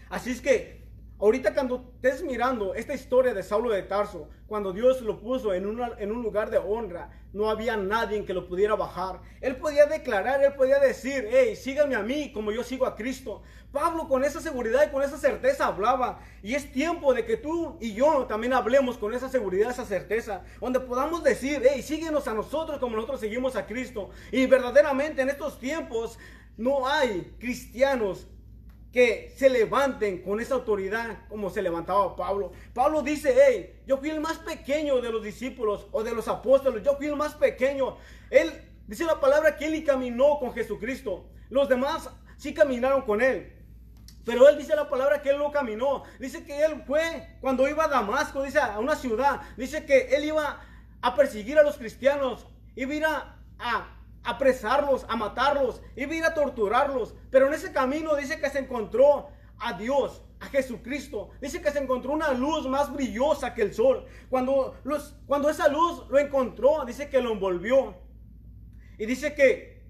Así 0.08 0.30
es 0.30 0.40
que 0.40 0.79
Ahorita 1.20 1.52
cuando 1.52 1.92
estés 1.96 2.22
mirando 2.22 2.74
esta 2.74 2.94
historia 2.94 3.34
de 3.34 3.42
Saulo 3.42 3.70
de 3.70 3.82
Tarso, 3.82 4.30
cuando 4.46 4.72
Dios 4.72 5.02
lo 5.02 5.20
puso 5.20 5.52
en, 5.52 5.66
un 5.66 6.22
lugar 6.22 6.48
de 6.48 6.56
honra, 6.56 7.10
no 7.34 7.50
había 7.50 7.76
nadie 7.76 8.24
que 8.24 8.32
lo 8.32 8.48
pudiera 8.48 8.74
bajar. 8.74 9.20
Él 9.42 9.56
podía 9.56 9.84
declarar, 9.84 10.42
él 10.42 10.54
podía 10.54 10.78
decir, 10.78 11.28
hey, 11.30 11.56
síganme 11.56 11.94
a 11.94 12.02
mí 12.02 12.32
como 12.32 12.52
yo 12.52 12.64
sigo 12.64 12.86
a 12.86 12.96
Cristo. 12.96 13.42
Pablo 13.70 14.08
con 14.08 14.24
esa 14.24 14.40
seguridad 14.40 14.86
y 14.86 14.90
con 14.90 15.02
esa 15.02 15.18
certeza 15.18 15.66
hablaba. 15.66 16.20
Y 16.42 16.54
es 16.54 16.72
tiempo 16.72 17.12
de 17.12 17.26
que 17.26 17.36
tú 17.36 17.76
y 17.82 17.92
yo 17.92 18.24
también 18.24 18.54
hablemos 18.54 18.96
con 18.96 19.12
esa 19.12 19.28
seguridad, 19.28 19.70
esa 19.70 19.84
certeza. 19.84 20.42
Donde 20.58 20.80
podamos 20.80 21.22
decir, 21.22 21.62
hey, 21.70 21.82
síguenos 21.82 22.28
a 22.28 22.34
nosotros 22.34 22.78
como 22.78 22.96
nosotros 22.96 23.20
seguimos 23.20 23.56
a 23.56 23.66
Cristo. 23.66 24.08
Y 24.32 24.46
verdaderamente 24.46 25.20
en 25.20 25.28
estos 25.28 25.58
tiempos 25.58 26.18
no 26.56 26.88
hay 26.88 27.36
cristianos 27.38 28.26
que 28.92 29.32
se 29.36 29.48
levanten 29.48 30.22
con 30.22 30.40
esa 30.40 30.54
autoridad 30.54 31.28
como 31.28 31.50
se 31.50 31.62
levantaba 31.62 32.16
Pablo. 32.16 32.52
Pablo 32.74 33.02
dice, 33.02 33.34
hey, 33.36 33.82
yo 33.86 33.98
fui 33.98 34.10
el 34.10 34.20
más 34.20 34.38
pequeño 34.38 35.00
de 35.00 35.12
los 35.12 35.22
discípulos 35.22 35.86
o 35.92 36.02
de 36.02 36.14
los 36.14 36.26
apóstoles, 36.28 36.82
yo 36.82 36.96
fui 36.96 37.06
el 37.06 37.16
más 37.16 37.34
pequeño. 37.34 37.96
Él 38.30 38.50
dice 38.86 39.04
la 39.04 39.20
palabra 39.20 39.56
que 39.56 39.66
él 39.66 39.84
caminó 39.84 40.38
con 40.40 40.52
Jesucristo. 40.52 41.26
Los 41.50 41.68
demás 41.68 42.10
sí 42.36 42.52
caminaron 42.52 43.02
con 43.02 43.20
él. 43.20 43.52
Pero 44.24 44.48
él 44.48 44.58
dice 44.58 44.76
la 44.76 44.88
palabra 44.88 45.22
que 45.22 45.30
él 45.30 45.38
no 45.38 45.50
caminó. 45.50 46.02
Dice 46.18 46.44
que 46.44 46.64
él 46.64 46.82
fue 46.86 47.36
cuando 47.40 47.68
iba 47.68 47.84
a 47.84 47.88
Damasco, 47.88 48.42
dice 48.42 48.58
a 48.58 48.78
una 48.78 48.96
ciudad. 48.96 49.40
Dice 49.56 49.84
que 49.86 50.14
él 50.14 50.24
iba 50.24 50.60
a 51.00 51.14
perseguir 51.14 51.58
a 51.58 51.62
los 51.62 51.76
cristianos. 51.76 52.46
Iba 52.76 53.36
a 53.58 53.99
apresarlos, 54.24 55.04
a 55.08 55.16
matarlos, 55.16 55.82
y 55.96 56.04
ir 56.04 56.24
a 56.24 56.34
torturarlos. 56.34 57.14
Pero 57.30 57.46
en 57.46 57.54
ese 57.54 57.72
camino 57.72 58.14
dice 58.16 58.40
que 58.40 58.50
se 58.50 58.58
encontró 58.58 59.28
a 59.58 59.74
Dios, 59.74 60.22
a 60.40 60.46
Jesucristo. 60.46 61.30
Dice 61.40 61.60
que 61.60 61.70
se 61.70 61.78
encontró 61.78 62.12
una 62.12 62.32
luz 62.32 62.66
más 62.68 62.92
brillosa 62.92 63.54
que 63.54 63.62
el 63.62 63.74
sol. 63.74 64.06
Cuando, 64.28 64.76
los, 64.84 65.16
cuando 65.26 65.48
esa 65.48 65.68
luz 65.68 66.04
lo 66.08 66.18
encontró, 66.18 66.84
dice 66.84 67.08
que 67.08 67.20
lo 67.20 67.32
envolvió. 67.32 67.94
Y 68.98 69.06
dice 69.06 69.34
que 69.34 69.82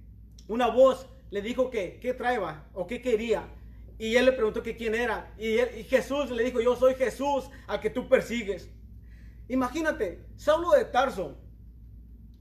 una 0.49 0.69
voz 0.69 1.09
le 1.31 1.43
dijo 1.43 1.71
que 1.71 1.99
qué 2.01 2.15
traeba 2.15 2.69
o 2.75 2.87
qué 2.87 3.01
quería. 3.01 3.49
Y 3.99 4.17
él 4.17 4.25
le 4.27 4.33
preguntó 4.33 4.63
que 4.63 4.77
quién 4.77 4.95
era. 4.95 5.33
Y, 5.39 5.61
y 5.61 5.85
Jesús 5.85 6.31
le 6.31 6.43
dijo, 6.43 6.61
yo 6.61 6.75
soy 6.77 6.95
Jesús 6.95 7.51
al 7.67 7.81
que 7.81 7.91
tú 7.91 8.09
persigues. 8.09 8.71
Imagínate, 9.49 10.25
Saulo 10.37 10.71
de 10.71 10.85
Tarso, 10.85 11.37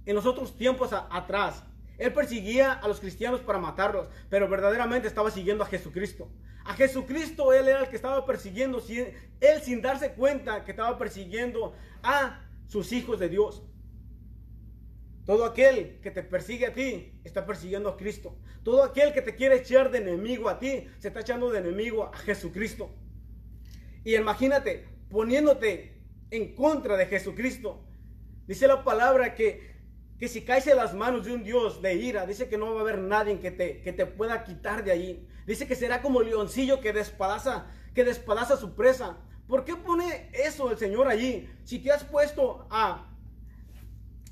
en 0.06 0.16
los 0.16 0.26
otros 0.26 0.56
tiempos 0.56 0.92
atrás, 0.94 1.64
él 2.00 2.14
perseguía 2.14 2.74
a 2.74 2.88
los 2.88 3.00
cristianos 3.00 3.42
para 3.42 3.60
matarlos, 3.60 4.08
pero 4.30 4.50
verdaderamente 4.50 5.08
estaba 5.08 5.30
siguiendo 5.30 5.64
a 5.64 5.68
Jesucristo. 5.68 6.32
A 6.64 6.74
Jesucristo 6.74 7.54
él 7.54 7.68
era 7.68 7.82
el 7.82 7.90
que 7.90 7.96
estaba 7.96 8.26
persiguiendo, 8.26 8.82
él 8.88 9.62
sin 9.62 9.82
darse 9.82 10.14
cuenta 10.14 10.64
que 10.64 10.72
estaba 10.72 10.98
persiguiendo 10.98 11.76
a 12.02 12.42
sus 12.68 12.92
hijos 12.94 13.20
de 13.20 13.30
Dios. 13.30 13.64
Todo 15.26 15.46
aquel 15.46 16.00
que 16.02 16.10
te 16.10 16.24
persigue 16.24 16.66
a 16.66 16.74
ti 16.74 17.14
está 17.24 17.46
persiguiendo 17.46 17.90
a 17.90 17.98
Cristo. 17.98 18.36
Todo 18.64 18.84
aquel 18.84 19.14
que 19.14 19.22
te 19.22 19.36
quiere 19.36 19.58
echar 19.58 19.92
de 19.92 20.00
enemigo 20.00 20.50
a 20.50 20.58
ti 20.58 20.88
se 20.98 21.10
está 21.10 21.20
echando 21.20 21.52
de 21.52 21.60
enemigo 21.60 22.06
a 22.06 22.18
Jesucristo. 22.18 22.90
Y 24.04 24.16
imagínate 24.16 24.88
poniéndote 25.10 26.02
en 26.32 26.56
contra 26.56 26.98
de 26.98 27.06
Jesucristo. 27.06 27.84
Dice 28.48 28.68
la 28.68 28.84
palabra 28.84 29.36
que, 29.36 29.79
que 30.20 30.28
si 30.28 30.42
caes 30.42 30.68
en 30.68 30.76
las 30.76 30.94
manos 30.94 31.26
de 31.26 31.34
un 31.34 31.44
Dios 31.44 31.82
de 31.82 31.96
ira, 31.96 32.26
dice 32.26 32.50
que 32.50 32.58
no 32.58 32.74
va 32.74 32.80
a 32.80 32.82
haber 32.82 33.00
nadie 33.00 33.40
que 33.40 33.52
te, 33.52 33.82
que 33.82 33.94
te 33.94 34.06
pueda 34.06 34.44
quitar 34.44 34.84
de 34.84 34.92
allí. 34.92 35.26
Dice 35.48 35.66
que 35.66 35.76
será 35.76 36.02
como 36.02 36.22
leoncillo 36.22 36.82
que 36.82 36.92
despadaza, 36.92 37.68
que 37.96 38.04
despadaza 38.04 38.58
su 38.58 38.76
presa. 38.76 39.18
¿Por 39.48 39.64
qué 39.64 39.78
pone 39.78 40.30
eso 40.34 40.70
el 40.70 40.78
Señor 40.78 41.08
allí? 41.08 41.50
Si 41.64 41.80
te 41.80 41.92
has 41.92 42.04
puesto 42.04 42.68
a, 42.70 43.10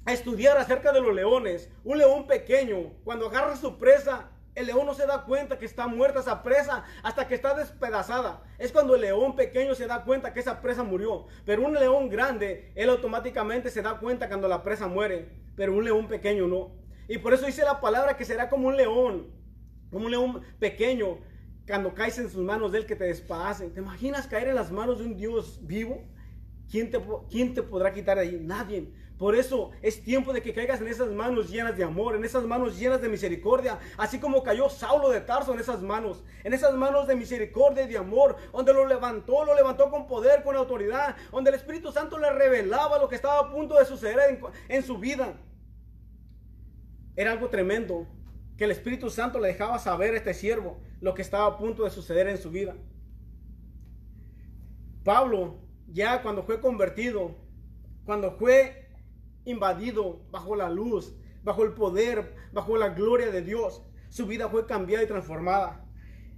a 0.05 0.13
estudiar 0.13 0.57
acerca 0.57 0.91
de 0.91 0.99
los 0.99 1.15
leones, 1.15 1.71
un 1.85 1.97
león 1.97 2.27
pequeño, 2.27 2.93
cuando 3.05 3.27
agarra 3.27 3.55
su 3.55 3.77
presa, 3.77 4.29
el 4.57 4.65
león 4.65 4.87
no 4.87 4.95
se 4.95 5.05
da 5.05 5.23
cuenta 5.23 5.59
que 5.59 5.65
está 5.65 5.87
muerta 5.87 6.19
esa 6.19 6.41
presa 6.41 6.83
hasta 7.03 7.27
que 7.27 7.35
está 7.35 7.53
despedazada. 7.53 8.41
Es 8.57 8.71
cuando 8.71 8.95
el 8.95 9.01
león 9.01 9.35
pequeño 9.35 9.75
se 9.75 9.85
da 9.85 10.03
cuenta 10.03 10.33
que 10.33 10.39
esa 10.39 10.61
presa 10.63 10.83
murió. 10.83 11.27
Pero 11.45 11.63
un 11.63 11.75
león 11.75 12.09
grande, 12.09 12.71
él 12.73 12.89
automáticamente 12.89 13.69
se 13.69 13.83
da 13.83 13.99
cuenta 13.99 14.27
cuando 14.27 14.47
la 14.47 14.63
presa 14.63 14.87
muere. 14.87 15.29
Pero 15.55 15.73
un 15.73 15.85
león 15.85 16.07
pequeño 16.07 16.47
no. 16.47 16.71
Y 17.07 17.19
por 17.19 17.35
eso 17.35 17.45
dice 17.45 17.63
la 17.63 17.79
palabra 17.79 18.17
que 18.17 18.25
será 18.25 18.49
como 18.49 18.67
un 18.67 18.75
león. 18.75 19.27
Como 19.91 20.05
un 20.05 20.11
león 20.11 20.41
pequeño. 20.57 21.19
Cuando 21.67 21.93
caes 21.93 22.17
en 22.17 22.31
sus 22.31 22.43
manos 22.43 22.71
de 22.71 22.79
él 22.79 22.85
que 22.87 22.95
te 22.95 23.03
despedacen. 23.03 23.75
¿Te 23.75 23.79
imaginas 23.79 24.25
caer 24.25 24.47
en 24.47 24.55
las 24.55 24.71
manos 24.71 24.97
de 24.97 25.05
un 25.05 25.15
Dios 25.15 25.59
vivo? 25.61 26.03
¿Quién 26.71 26.89
te, 26.89 26.99
quién 27.29 27.53
te 27.53 27.61
podrá 27.61 27.93
quitar 27.93 28.17
de 28.17 28.23
ahí? 28.23 28.39
Nadie. 28.41 28.91
Por 29.17 29.35
eso 29.35 29.71
es 29.81 30.03
tiempo 30.03 30.31
de 30.31 30.43
que 30.43 30.53
caigas 30.53 30.79
en 30.79 30.87
esas 30.87 31.09
manos 31.09 31.49
llenas 31.49 31.75
de 31.75 31.83
amor, 31.83 32.15
en 32.15 32.23
esas 32.23 32.43
manos 32.43 32.77
llenas 32.77 33.01
de 33.01 33.09
misericordia, 33.09 33.79
así 33.97 34.19
como 34.19 34.43
cayó 34.43 34.69
Saulo 34.69 35.09
de 35.09 35.21
Tarso 35.21 35.53
en 35.53 35.59
esas 35.59 35.81
manos, 35.81 36.23
en 36.43 36.53
esas 36.53 36.75
manos 36.75 37.07
de 37.07 37.15
misericordia 37.15 37.83
y 37.83 37.87
de 37.87 37.97
amor, 37.97 38.35
donde 38.53 38.73
lo 38.73 38.85
levantó, 38.85 39.43
lo 39.43 39.55
levantó 39.55 39.89
con 39.89 40.05
poder, 40.05 40.43
con 40.43 40.55
autoridad, 40.55 41.15
donde 41.31 41.49
el 41.49 41.55
Espíritu 41.55 41.91
Santo 41.91 42.19
le 42.19 42.29
revelaba 42.31 42.99
lo 42.99 43.09
que 43.09 43.15
estaba 43.15 43.39
a 43.39 43.51
punto 43.51 43.79
de 43.79 43.85
suceder 43.85 44.39
en, 44.69 44.83
su 44.83 44.99
vida. 44.99 45.33
Era 47.15 47.31
algo 47.31 47.49
tremendo 47.49 48.05
que 48.55 48.65
el 48.65 48.71
Espíritu 48.71 49.09
Santo 49.09 49.39
le 49.39 49.47
dejaba 49.47 49.79
saber 49.79 50.13
a 50.13 50.17
este 50.17 50.35
siervo 50.35 50.79
lo 51.01 51.15
que 51.15 51.23
estaba 51.23 51.47
a 51.47 51.57
punto 51.57 51.85
de 51.85 51.89
suceder 51.89 52.27
en 52.27 52.37
su 52.37 52.51
vida. 52.51 52.75
Pablo, 55.03 55.55
ya 55.87 56.21
cuando 56.21 56.43
fue 56.43 56.61
convertido, 56.61 57.35
cuando 58.05 58.31
fue 58.31 58.86
invadido 59.47 60.21
bajo 60.29 60.55
la 60.55 60.69
luz, 60.69 61.15
bajo 61.43 61.63
el 61.63 61.73
poder, 61.73 62.35
bajo 62.51 62.77
la 62.77 62.89
gloria 62.89 63.31
de 63.31 63.41
Dios. 63.41 63.81
Su 64.09 64.27
vida 64.27 64.49
fue 64.49 64.67
cambiada 64.67 65.03
y 65.03 65.07
transformada. 65.07 65.85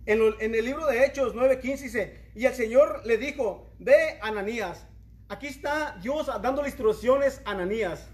En, 0.05 0.21
el 0.55 0.65
libro 0.65 0.87
de 0.87 1.05
Hechos 1.05 1.35
9:15 1.35 1.77
dice, 1.81 2.31
y 2.35 2.45
el 2.45 2.53
Señor 2.53 3.01
le 3.05 3.17
dijo, 3.17 3.67
ve 3.79 4.17
Ananías. 4.21 4.85
Aquí 5.27 5.47
está 5.47 5.97
Dios 6.01 6.27
dándole 6.41 6.69
instrucciones 6.69 7.41
a 7.45 7.51
Ananías. 7.51 8.09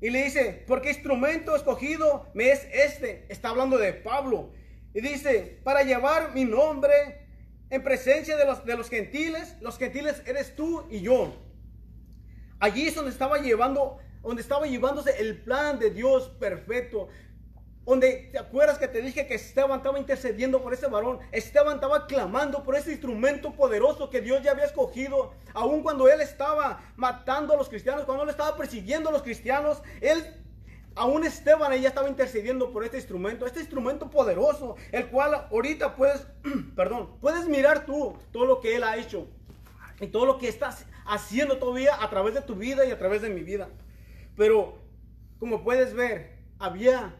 Y 0.00 0.10
le 0.10 0.24
dice, 0.24 0.64
porque 0.66 0.90
instrumento 0.90 1.56
escogido 1.56 2.28
me 2.34 2.50
es 2.50 2.66
este. 2.72 3.26
Está 3.28 3.50
hablando 3.50 3.78
de 3.78 3.92
Pablo. 3.92 4.52
Y 4.92 5.00
dice, 5.00 5.60
para 5.64 5.82
llevar 5.82 6.34
mi 6.34 6.44
nombre 6.44 6.92
en 7.70 7.82
presencia 7.82 8.36
de 8.36 8.44
los, 8.44 8.64
de 8.64 8.76
los 8.76 8.88
gentiles. 8.88 9.56
Los 9.60 9.78
gentiles 9.78 10.22
eres 10.26 10.54
tú 10.54 10.86
y 10.90 11.00
yo. 11.00 11.32
Allí 12.64 12.86
es 12.86 12.94
donde 12.94 13.10
estaba 13.10 13.36
llevando, 13.36 13.98
donde 14.22 14.40
estaba 14.40 14.64
llevándose 14.64 15.20
el 15.20 15.36
plan 15.42 15.78
de 15.78 15.90
Dios 15.90 16.30
perfecto. 16.40 17.08
Donde 17.84 18.30
te 18.32 18.38
acuerdas 18.38 18.78
que 18.78 18.88
te 18.88 19.02
dije 19.02 19.26
que 19.26 19.34
Esteban 19.34 19.80
estaba 19.80 19.98
intercediendo 19.98 20.62
por 20.62 20.72
ese 20.72 20.86
varón. 20.86 21.18
Esteban 21.30 21.74
estaba 21.74 22.06
clamando 22.06 22.64
por 22.64 22.74
ese 22.74 22.92
instrumento 22.92 23.52
poderoso 23.52 24.08
que 24.08 24.22
Dios 24.22 24.42
ya 24.42 24.52
había 24.52 24.64
escogido. 24.64 25.34
Aun 25.52 25.82
cuando 25.82 26.08
él 26.08 26.22
estaba 26.22 26.80
matando 26.96 27.52
a 27.52 27.58
los 27.58 27.68
cristianos, 27.68 28.06
cuando 28.06 28.24
él 28.24 28.30
estaba 28.30 28.56
persiguiendo 28.56 29.10
a 29.10 29.12
los 29.12 29.22
cristianos, 29.22 29.82
él 30.00 30.24
Aún 30.96 31.24
Esteban 31.24 31.78
ya 31.82 31.88
estaba 31.88 32.08
intercediendo 32.08 32.72
por 32.72 32.84
este 32.84 32.96
instrumento, 32.96 33.46
este 33.46 33.60
instrumento 33.60 34.08
poderoso, 34.08 34.76
el 34.92 35.08
cual 35.08 35.34
ahorita 35.50 35.96
puedes, 35.96 36.24
perdón, 36.76 37.18
puedes 37.20 37.46
mirar 37.46 37.84
tú 37.84 38.16
todo 38.32 38.46
lo 38.46 38.60
que 38.60 38.76
él 38.76 38.84
ha 38.84 38.96
hecho 38.96 39.26
y 40.00 40.08
todo 40.08 40.26
lo 40.26 40.38
que 40.38 40.48
estás 40.48 40.86
haciendo 41.06 41.58
todavía 41.58 42.02
a 42.02 42.10
través 42.10 42.34
de 42.34 42.42
tu 42.42 42.54
vida 42.54 42.84
y 42.84 42.90
a 42.90 42.98
través 42.98 43.22
de 43.22 43.30
mi 43.30 43.42
vida. 43.42 43.68
Pero 44.36 44.78
como 45.38 45.62
puedes 45.62 45.94
ver, 45.94 46.38
había 46.58 47.14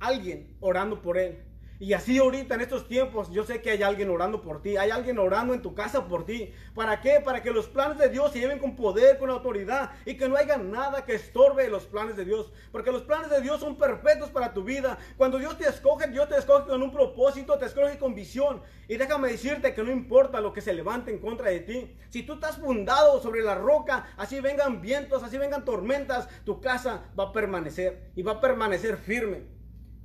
alguien 0.00 0.56
orando 0.60 1.02
por 1.02 1.18
él. 1.18 1.42
Y 1.78 1.92
así 1.92 2.16
ahorita 2.16 2.54
en 2.54 2.62
estos 2.62 2.88
tiempos 2.88 3.30
yo 3.30 3.44
sé 3.44 3.60
que 3.60 3.70
hay 3.70 3.82
alguien 3.82 4.08
orando 4.08 4.40
por 4.40 4.62
ti, 4.62 4.78
hay 4.78 4.90
alguien 4.90 5.18
orando 5.18 5.52
en 5.52 5.60
tu 5.60 5.74
casa 5.74 6.08
por 6.08 6.24
ti. 6.24 6.54
¿Para 6.74 7.02
qué? 7.02 7.20
Para 7.22 7.42
que 7.42 7.50
los 7.50 7.66
planes 7.66 7.98
de 7.98 8.08
Dios 8.08 8.32
se 8.32 8.40
lleven 8.40 8.58
con 8.58 8.76
poder, 8.76 9.18
con 9.18 9.28
autoridad 9.28 9.90
y 10.06 10.16
que 10.16 10.26
no 10.26 10.36
haya 10.36 10.56
nada 10.56 11.04
que 11.04 11.14
estorbe 11.14 11.68
los 11.68 11.84
planes 11.84 12.16
de 12.16 12.24
Dios. 12.24 12.50
Porque 12.72 12.92
los 12.92 13.02
planes 13.02 13.28
de 13.28 13.42
Dios 13.42 13.60
son 13.60 13.76
perfectos 13.76 14.30
para 14.30 14.54
tu 14.54 14.64
vida. 14.64 14.96
Cuando 15.18 15.38
Dios 15.38 15.58
te 15.58 15.68
escoge, 15.68 16.08
Dios 16.08 16.28
te 16.30 16.38
escoge 16.38 16.66
con 16.66 16.82
un 16.82 16.92
propósito, 16.92 17.58
te 17.58 17.66
escoge 17.66 17.98
con 17.98 18.14
visión. 18.14 18.62
Y 18.88 18.96
déjame 18.96 19.28
decirte 19.28 19.74
que 19.74 19.82
no 19.82 19.90
importa 19.90 20.40
lo 20.40 20.54
que 20.54 20.62
se 20.62 20.72
levante 20.72 21.10
en 21.10 21.18
contra 21.18 21.50
de 21.50 21.60
ti. 21.60 21.96
Si 22.08 22.22
tú 22.22 22.34
estás 22.34 22.56
fundado 22.56 23.20
sobre 23.20 23.42
la 23.42 23.54
roca, 23.54 24.06
así 24.16 24.40
vengan 24.40 24.80
vientos, 24.80 25.22
así 25.22 25.36
vengan 25.36 25.64
tormentas, 25.66 26.28
tu 26.44 26.60
casa 26.60 27.04
va 27.18 27.24
a 27.24 27.32
permanecer 27.32 28.12
y 28.16 28.22
va 28.22 28.32
a 28.32 28.40
permanecer 28.40 28.96
firme. 28.96 29.55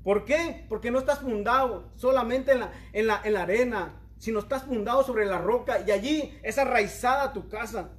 ¿Por 0.03 0.25
qué? 0.25 0.65
Porque 0.67 0.91
no 0.91 1.00
estás 1.00 1.20
fundado 1.20 1.91
solamente 1.96 2.53
en 2.53 2.62
la, 2.62 2.72
en 2.93 3.08
la, 3.08 3.22
en 3.24 3.34
la 3.34 3.43
arena, 3.43 3.93
sino 4.17 4.39
estás 4.39 4.63
fundado 4.63 5.03
sobre 5.03 5.25
la 5.25 5.38
roca 5.38 5.84
y 5.86 5.91
allí 5.91 6.39
es 6.43 6.58
arraizada 6.58 7.34
tu 7.34 7.50
casa. 7.50 7.91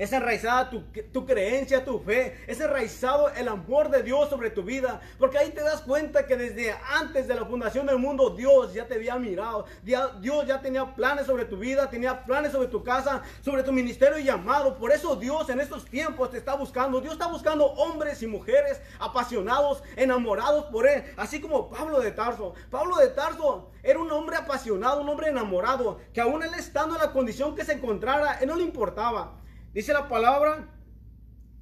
Es 0.00 0.14
enraizada 0.14 0.70
tu, 0.70 1.26
creencia, 1.26 1.84
tu 1.84 1.98
fe. 1.98 2.34
Es 2.46 2.58
enraizado 2.58 3.28
el 3.36 3.46
amor 3.48 3.90
de 3.90 4.02
Dios 4.02 4.30
sobre 4.30 4.48
tu 4.48 4.62
vida. 4.62 4.98
Porque 5.18 5.36
ahí 5.36 5.50
te 5.50 5.60
das 5.60 5.82
cuenta 5.82 6.26
que 6.26 6.38
desde 6.38 6.74
antes 6.88 7.28
de 7.28 7.34
la 7.34 7.44
fundación 7.44 7.84
del 7.84 7.98
mundo 7.98 8.30
Dios 8.30 8.72
ya 8.72 8.86
te 8.86 8.94
había 8.94 9.16
mirado. 9.16 9.66
Dios 9.82 10.46
ya 10.46 10.62
tenía 10.62 10.94
planes 10.94 11.26
sobre 11.26 11.44
tu 11.44 11.58
vida, 11.58 11.90
tenía 11.90 12.24
planes 12.24 12.52
sobre 12.52 12.68
tu 12.68 12.82
casa, 12.82 13.20
sobre 13.42 13.62
tu 13.62 13.72
ministerio 13.72 14.18
y 14.18 14.24
llamado. 14.24 14.78
Por 14.78 14.90
eso 14.90 15.16
Dios 15.16 15.50
en 15.50 15.60
estos 15.60 15.84
tiempos 15.84 16.30
te 16.30 16.38
está 16.38 16.54
buscando. 16.54 17.02
Dios 17.02 17.12
está 17.12 17.26
buscando 17.26 17.66
hombres 17.66 18.22
y 18.22 18.26
mujeres 18.26 18.80
apasionados, 19.00 19.82
enamorados 19.96 20.64
por 20.72 20.88
Él. 20.88 21.04
Así 21.18 21.42
como 21.42 21.68
Pablo 21.68 22.00
de 22.00 22.12
Tarso. 22.12 22.54
Pablo 22.70 22.96
de 22.96 23.08
Tarso 23.08 23.68
era 23.82 23.98
un 23.98 24.10
hombre 24.10 24.36
apasionado, 24.36 25.02
un 25.02 25.10
hombre 25.10 25.28
enamorado. 25.28 25.98
Que 26.14 26.22
aún 26.22 26.42
él 26.42 26.54
estando 26.54 26.94
en 26.94 27.02
la 27.02 27.12
condición 27.12 27.54
que 27.54 27.66
se 27.66 27.74
encontrara, 27.74 28.38
él 28.40 28.48
no 28.48 28.56
le 28.56 28.64
importaba. 28.64 29.39
Dice 29.72 29.92
la 29.92 30.08
palabra 30.08 30.68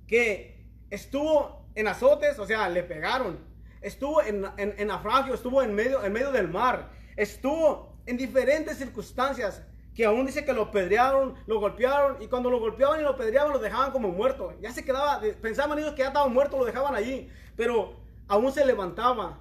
que 0.07 0.65
estuvo 0.91 1.67
en 1.75 1.89
azotes, 1.89 2.39
o 2.39 2.47
sea, 2.47 2.69
le 2.69 2.83
pegaron. 2.83 3.39
Estuvo 3.81 4.23
en, 4.23 4.45
en, 4.57 4.87
naufragio, 4.89 5.35
estuvo 5.35 5.63
en 5.63 5.75
medio, 5.75 6.03
en 6.05 6.13
medio 6.13 6.33
del 6.33 6.49
mar. 6.49 6.91
Estuvo 7.17 7.97
en 8.07 8.17
diferentes 8.17 8.79
circunstancias 8.79 9.63
que 9.95 10.05
aún 10.05 10.27
dice 10.27 10.45
que 10.45 10.53
lo 10.53 10.71
pedrearon, 10.71 11.35
lo 11.47 11.61
golpearon 11.61 12.23
y 12.23 12.29
cuando 12.29 12.51
lo 12.51 12.61
golpeaban 12.61 13.01
y 13.01 13.03
lo 13.03 13.17
pedreaban 13.17 13.53
lo 13.53 13.59
dejaban 13.59 13.91
como 13.91 14.09
muerto. 14.09 14.55
Ya 14.61 14.73
se 14.73 14.85
quedaba, 14.85 15.21
pensaban 15.43 15.79
ellos 15.79 15.93
que 15.93 16.03
ya 16.03 16.09
estaba 16.09 16.29
muerto, 16.29 16.57
lo 16.57 16.65
dejaban 16.65 16.95
allí, 16.95 17.29
pero 17.57 17.97
aún 18.29 18.53
se 18.53 18.65
levantaba 18.65 19.41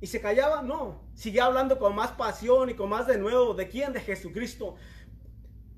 y 0.00 0.06
se 0.06 0.20
callaba, 0.20 0.62
no, 0.62 1.00
seguía 1.14 1.46
hablando 1.46 1.78
con 1.78 1.94
más 1.94 2.12
pasión 2.12 2.68
y 2.68 2.74
con 2.74 2.90
más 2.90 3.06
de 3.06 3.18
nuevo 3.18 3.54
de 3.54 3.68
quién, 3.68 3.92
de 3.92 4.00
Jesucristo. 4.00 4.76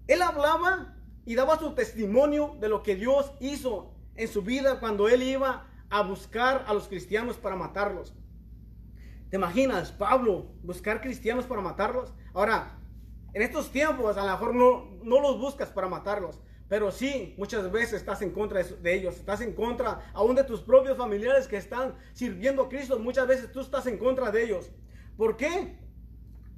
Él 0.08 0.20
hablaba 0.20 0.97
y 1.28 1.34
daba 1.34 1.58
su 1.58 1.74
testimonio 1.74 2.56
de 2.58 2.70
lo 2.70 2.82
que 2.82 2.96
Dios 2.96 3.32
hizo 3.38 3.92
en 4.16 4.28
su 4.28 4.40
vida 4.40 4.80
cuando 4.80 5.10
él 5.10 5.22
iba 5.22 5.66
a 5.90 6.00
buscar 6.00 6.64
a 6.66 6.72
los 6.72 6.88
cristianos 6.88 7.36
para 7.36 7.54
matarlos. 7.54 8.14
¿Te 9.28 9.36
imaginas, 9.36 9.92
Pablo, 9.92 10.46
buscar 10.62 11.02
cristianos 11.02 11.44
para 11.44 11.60
matarlos? 11.60 12.14
Ahora, 12.32 12.78
en 13.34 13.42
estos 13.42 13.70
tiempos 13.70 14.16
a 14.16 14.24
lo 14.24 14.30
mejor 14.30 14.54
no, 14.54 14.98
no 15.04 15.20
los 15.20 15.38
buscas 15.38 15.68
para 15.68 15.86
matarlos, 15.86 16.40
pero 16.66 16.90
sí, 16.90 17.34
muchas 17.36 17.70
veces 17.70 18.00
estás 18.00 18.22
en 18.22 18.30
contra 18.30 18.62
de 18.62 18.94
ellos, 18.94 19.16
estás 19.16 19.42
en 19.42 19.52
contra 19.52 20.10
aún 20.14 20.34
de 20.34 20.44
tus 20.44 20.62
propios 20.62 20.96
familiares 20.96 21.46
que 21.46 21.58
están 21.58 21.94
sirviendo 22.14 22.62
a 22.62 22.68
Cristo, 22.70 22.98
muchas 22.98 23.26
veces 23.26 23.52
tú 23.52 23.60
estás 23.60 23.86
en 23.86 23.98
contra 23.98 24.30
de 24.30 24.44
ellos. 24.44 24.70
¿Por 25.18 25.36
qué? 25.36 25.76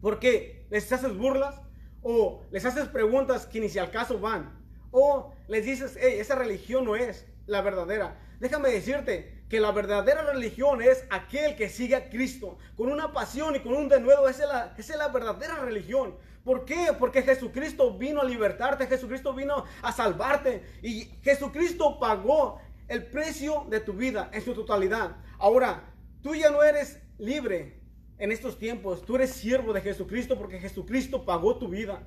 Porque 0.00 0.68
les 0.70 0.92
haces 0.92 1.18
burlas 1.18 1.60
o 2.02 2.44
les 2.52 2.64
haces 2.64 2.86
preguntas 2.86 3.46
que 3.46 3.58
ni 3.58 3.68
si 3.68 3.80
al 3.80 3.90
caso 3.90 4.20
van. 4.20 4.59
O 4.90 5.32
les 5.48 5.64
dices, 5.64 5.96
hey, 6.00 6.16
esa 6.18 6.34
religión 6.34 6.84
no 6.84 6.96
es 6.96 7.26
la 7.46 7.60
verdadera. 7.62 8.18
Déjame 8.40 8.70
decirte 8.70 9.44
que 9.48 9.60
la 9.60 9.72
verdadera 9.72 10.22
religión 10.22 10.80
es 10.80 11.04
aquel 11.10 11.56
que 11.56 11.68
sigue 11.68 11.96
a 11.96 12.08
Cristo 12.08 12.56
con 12.76 12.90
una 12.90 13.12
pasión 13.12 13.56
y 13.56 13.60
con 13.60 13.74
un 13.74 13.88
denuedo. 13.88 14.28
Esa 14.28 14.42
es 14.44 14.48
la, 14.48 14.74
es 14.78 14.96
la 14.96 15.08
verdadera 15.08 15.56
religión. 15.56 16.16
¿Por 16.44 16.64
qué? 16.64 16.94
Porque 16.98 17.22
Jesucristo 17.22 17.98
vino 17.98 18.22
a 18.22 18.24
libertarte, 18.24 18.86
Jesucristo 18.86 19.34
vino 19.34 19.64
a 19.82 19.92
salvarte 19.92 20.62
y 20.82 21.04
Jesucristo 21.22 21.98
pagó 21.98 22.60
el 22.88 23.04
precio 23.06 23.66
de 23.68 23.80
tu 23.80 23.92
vida 23.92 24.30
en 24.32 24.42
su 24.42 24.54
totalidad. 24.54 25.16
Ahora, 25.38 25.92
tú 26.22 26.34
ya 26.34 26.50
no 26.50 26.62
eres 26.62 26.98
libre 27.18 27.80
en 28.18 28.32
estos 28.32 28.58
tiempos, 28.58 29.04
tú 29.04 29.16
eres 29.16 29.32
siervo 29.32 29.72
de 29.72 29.80
Jesucristo 29.80 30.38
porque 30.38 30.58
Jesucristo 30.58 31.24
pagó 31.24 31.56
tu 31.56 31.68
vida. 31.68 32.02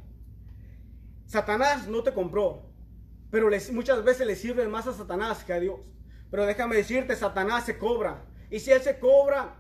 Satanás 1.26 1.88
no 1.88 2.04
te 2.04 2.14
compró, 2.14 2.73
pero 3.34 3.50
muchas 3.72 4.04
veces 4.04 4.28
le 4.28 4.36
sirve 4.36 4.68
más 4.68 4.86
a 4.86 4.94
Satanás 4.94 5.44
que 5.44 5.54
a 5.54 5.60
Dios. 5.60 5.80
Pero 6.30 6.46
déjame 6.46 6.76
decirte, 6.76 7.16
Satanás 7.16 7.66
se 7.66 7.80
cobra. 7.80 8.24
Y 8.52 8.60
si 8.60 8.70
él 8.70 8.80
se 8.80 9.00
cobra 9.00 9.56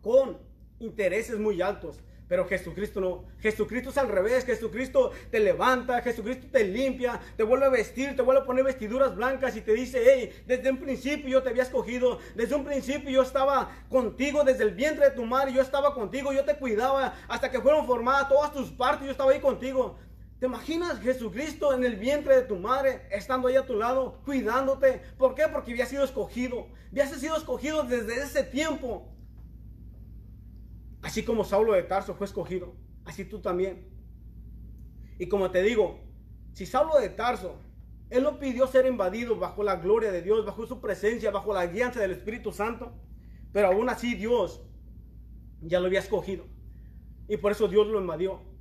con 0.00 0.38
intereses 0.78 1.38
muy 1.38 1.60
altos, 1.60 2.00
pero 2.28 2.48
Jesucristo 2.48 3.02
no. 3.02 3.26
Jesucristo 3.40 3.90
es 3.90 3.98
al 3.98 4.08
revés. 4.08 4.46
Jesucristo 4.46 5.10
te 5.30 5.38
levanta, 5.38 6.00
Jesucristo 6.00 6.46
te 6.50 6.64
limpia, 6.64 7.20
te 7.36 7.42
vuelve 7.42 7.66
a 7.66 7.68
vestir, 7.68 8.16
te 8.16 8.22
vuelve 8.22 8.40
a 8.40 8.46
poner 8.46 8.64
vestiduras 8.64 9.14
blancas 9.14 9.54
y 9.54 9.60
te 9.60 9.74
dice, 9.74 10.02
hey, 10.02 10.42
desde 10.46 10.70
un 10.70 10.78
principio 10.78 11.28
yo 11.28 11.42
te 11.42 11.50
había 11.50 11.64
escogido, 11.64 12.20
desde 12.34 12.54
un 12.54 12.64
principio 12.64 13.10
yo 13.10 13.20
estaba 13.20 13.84
contigo, 13.90 14.44
desde 14.44 14.64
el 14.64 14.70
vientre 14.70 15.10
de 15.10 15.14
tu 15.14 15.26
madre 15.26 15.52
yo 15.52 15.60
estaba 15.60 15.92
contigo, 15.92 16.32
yo 16.32 16.46
te 16.46 16.56
cuidaba 16.56 17.14
hasta 17.28 17.50
que 17.50 17.60
fueron 17.60 17.86
formadas 17.86 18.30
todas 18.30 18.50
tus 18.54 18.70
partes, 18.70 19.04
yo 19.04 19.12
estaba 19.12 19.32
ahí 19.32 19.40
contigo. 19.40 19.98
¿Te 20.44 20.48
imaginas 20.48 21.00
Jesucristo 21.00 21.72
en 21.72 21.84
el 21.84 21.96
vientre 21.96 22.36
de 22.36 22.42
tu 22.42 22.56
madre, 22.56 23.08
estando 23.10 23.48
ahí 23.48 23.56
a 23.56 23.64
tu 23.64 23.76
lado, 23.76 24.20
cuidándote? 24.26 25.00
¿Por 25.16 25.34
qué? 25.34 25.44
Porque 25.50 25.72
había 25.72 25.86
sido 25.86 26.04
escogido. 26.04 26.66
Había 26.90 27.06
sido 27.06 27.34
escogido 27.38 27.82
desde 27.84 28.22
ese 28.22 28.44
tiempo. 28.44 29.10
Así 31.00 31.24
como 31.24 31.44
Saulo 31.44 31.72
de 31.72 31.82
Tarso 31.84 32.14
fue 32.14 32.26
escogido, 32.26 32.76
así 33.06 33.24
tú 33.24 33.40
también. 33.40 33.88
Y 35.18 35.30
como 35.30 35.50
te 35.50 35.62
digo, 35.62 36.00
si 36.52 36.66
Saulo 36.66 37.00
de 37.00 37.08
Tarso, 37.08 37.56
él 38.10 38.22
no 38.22 38.38
pidió 38.38 38.66
ser 38.66 38.84
invadido 38.84 39.38
bajo 39.38 39.62
la 39.62 39.76
gloria 39.76 40.12
de 40.12 40.20
Dios, 40.20 40.44
bajo 40.44 40.66
su 40.66 40.78
presencia, 40.78 41.30
bajo 41.30 41.54
la 41.54 41.68
guianza 41.68 42.00
del 42.00 42.10
Espíritu 42.10 42.52
Santo, 42.52 42.92
pero 43.50 43.68
aún 43.68 43.88
así 43.88 44.14
Dios 44.14 44.60
ya 45.62 45.80
lo 45.80 45.86
había 45.86 46.00
escogido. 46.00 46.44
Y 47.28 47.38
por 47.38 47.52
eso 47.52 47.66
Dios 47.66 47.86
lo 47.86 47.98
invadió. 47.98 48.53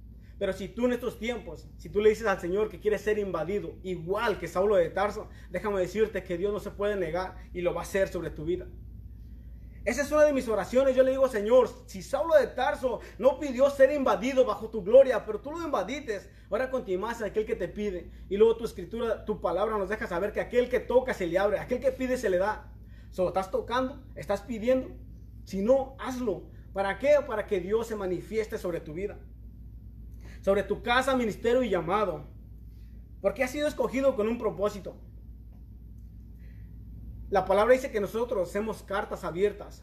Pero 0.43 0.51
si 0.51 0.67
tú 0.67 0.87
en 0.87 0.91
estos 0.91 1.19
tiempos, 1.19 1.69
si 1.77 1.87
tú 1.87 2.01
le 2.01 2.09
dices 2.09 2.27
al 2.27 2.37
Señor 2.37 2.67
que 2.67 2.81
quieres 2.81 2.99
ser 2.99 3.17
invadido, 3.17 3.75
igual 3.81 4.37
que 4.37 4.49
Saulo 4.49 4.75
de 4.75 4.89
Tarso, 4.89 5.29
déjame 5.49 5.79
decirte 5.79 6.21
que 6.21 6.37
Dios 6.37 6.51
no 6.51 6.59
se 6.59 6.71
puede 6.71 6.97
negar 6.97 7.37
y 7.53 7.61
lo 7.61 7.73
va 7.73 7.79
a 7.79 7.83
hacer 7.83 8.09
sobre 8.09 8.29
tu 8.29 8.43
vida. 8.43 8.67
Esa 9.85 10.01
es 10.01 10.11
una 10.11 10.23
de 10.23 10.33
mis 10.33 10.49
oraciones. 10.49 10.97
Yo 10.97 11.03
le 11.03 11.11
digo, 11.11 11.29
Señor, 11.29 11.69
si 11.85 12.01
Saulo 12.01 12.35
de 12.35 12.47
Tarso 12.47 12.99
no 13.19 13.39
pidió 13.39 13.69
ser 13.69 13.93
invadido 13.93 14.43
bajo 14.43 14.69
tu 14.69 14.83
gloria, 14.83 15.25
pero 15.25 15.39
tú 15.39 15.49
lo 15.49 15.63
invadites, 15.63 16.29
ahora 16.49 16.69
continúas 16.69 17.21
a 17.21 17.27
aquel 17.27 17.45
que 17.45 17.55
te 17.55 17.69
pide. 17.69 18.11
Y 18.27 18.35
luego 18.35 18.57
tu 18.57 18.65
escritura, 18.65 19.23
tu 19.23 19.39
palabra 19.39 19.77
nos 19.77 19.87
deja 19.87 20.07
saber 20.07 20.33
que 20.33 20.41
aquel 20.41 20.67
que 20.67 20.81
toca 20.81 21.13
se 21.13 21.25
le 21.25 21.39
abre, 21.39 21.57
aquel 21.57 21.79
que 21.79 21.93
pide 21.93 22.17
se 22.17 22.29
le 22.29 22.37
da. 22.37 22.69
Solo 23.11 23.29
estás 23.29 23.49
tocando, 23.49 24.03
estás 24.15 24.41
pidiendo. 24.41 24.89
Si 25.45 25.61
no, 25.61 25.95
hazlo. 26.01 26.49
¿Para 26.73 26.99
qué? 26.99 27.15
Para 27.25 27.47
que 27.47 27.61
Dios 27.61 27.87
se 27.87 27.95
manifieste 27.95 28.57
sobre 28.57 28.81
tu 28.81 28.91
vida 28.91 29.17
sobre 30.43 30.63
tu 30.63 30.83
casa, 30.83 31.15
ministerio 31.15 31.63
y 31.63 31.69
llamado. 31.69 32.25
Porque 33.21 33.43
has 33.43 33.51
sido 33.51 33.67
escogido 33.67 34.15
con 34.15 34.27
un 34.27 34.37
propósito. 34.37 34.95
La 37.29 37.45
palabra 37.45 37.73
dice 37.73 37.91
que 37.91 38.01
nosotros 38.01 38.49
hacemos 38.49 38.83
cartas 38.83 39.23
abiertas. 39.23 39.81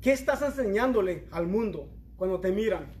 ¿Qué 0.00 0.12
estás 0.12 0.42
enseñándole 0.42 1.26
al 1.32 1.48
mundo 1.48 1.90
cuando 2.16 2.38
te 2.40 2.52
miran? 2.52 2.92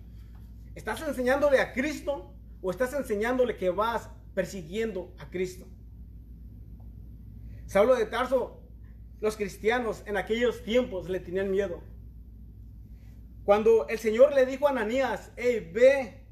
¿Estás 0.74 1.00
enseñándole 1.06 1.60
a 1.60 1.72
Cristo 1.72 2.34
o 2.60 2.70
estás 2.72 2.92
enseñándole 2.94 3.56
que 3.56 3.70
vas 3.70 4.10
persiguiendo 4.34 5.14
a 5.18 5.30
Cristo? 5.30 5.66
Saulo 7.66 7.94
de 7.94 8.06
Tarso, 8.06 8.60
los 9.20 9.36
cristianos 9.36 10.02
en 10.06 10.16
aquellos 10.16 10.64
tiempos 10.64 11.08
le 11.08 11.20
tenían 11.20 11.52
miedo. 11.52 11.82
Cuando 13.44 13.86
el 13.88 13.98
Señor 13.98 14.34
le 14.34 14.46
dijo 14.46 14.66
a 14.66 14.70
Ananías, 14.70 15.30
hey, 15.36 15.70
ve, 15.72 16.24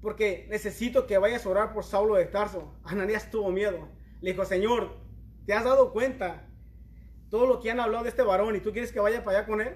porque 0.00 0.46
necesito 0.48 1.06
que 1.06 1.18
vayas 1.18 1.44
a 1.44 1.48
orar 1.50 1.74
por 1.74 1.84
Saulo 1.84 2.14
de 2.14 2.24
Tarso. 2.24 2.74
Ananías 2.84 3.30
tuvo 3.30 3.50
miedo. 3.50 3.88
Le 4.20 4.30
dijo, 4.32 4.44
Señor, 4.46 4.96
¿te 5.46 5.52
has 5.52 5.64
dado 5.64 5.92
cuenta 5.92 6.48
todo 7.28 7.46
lo 7.46 7.60
que 7.60 7.70
han 7.70 7.80
hablado 7.80 8.04
de 8.04 8.10
este 8.10 8.22
varón 8.22 8.56
y 8.56 8.60
tú 8.60 8.72
quieres 8.72 8.92
que 8.92 9.00
vaya 9.00 9.22
para 9.22 9.38
allá 9.38 9.46
con 9.46 9.60
él? 9.60 9.74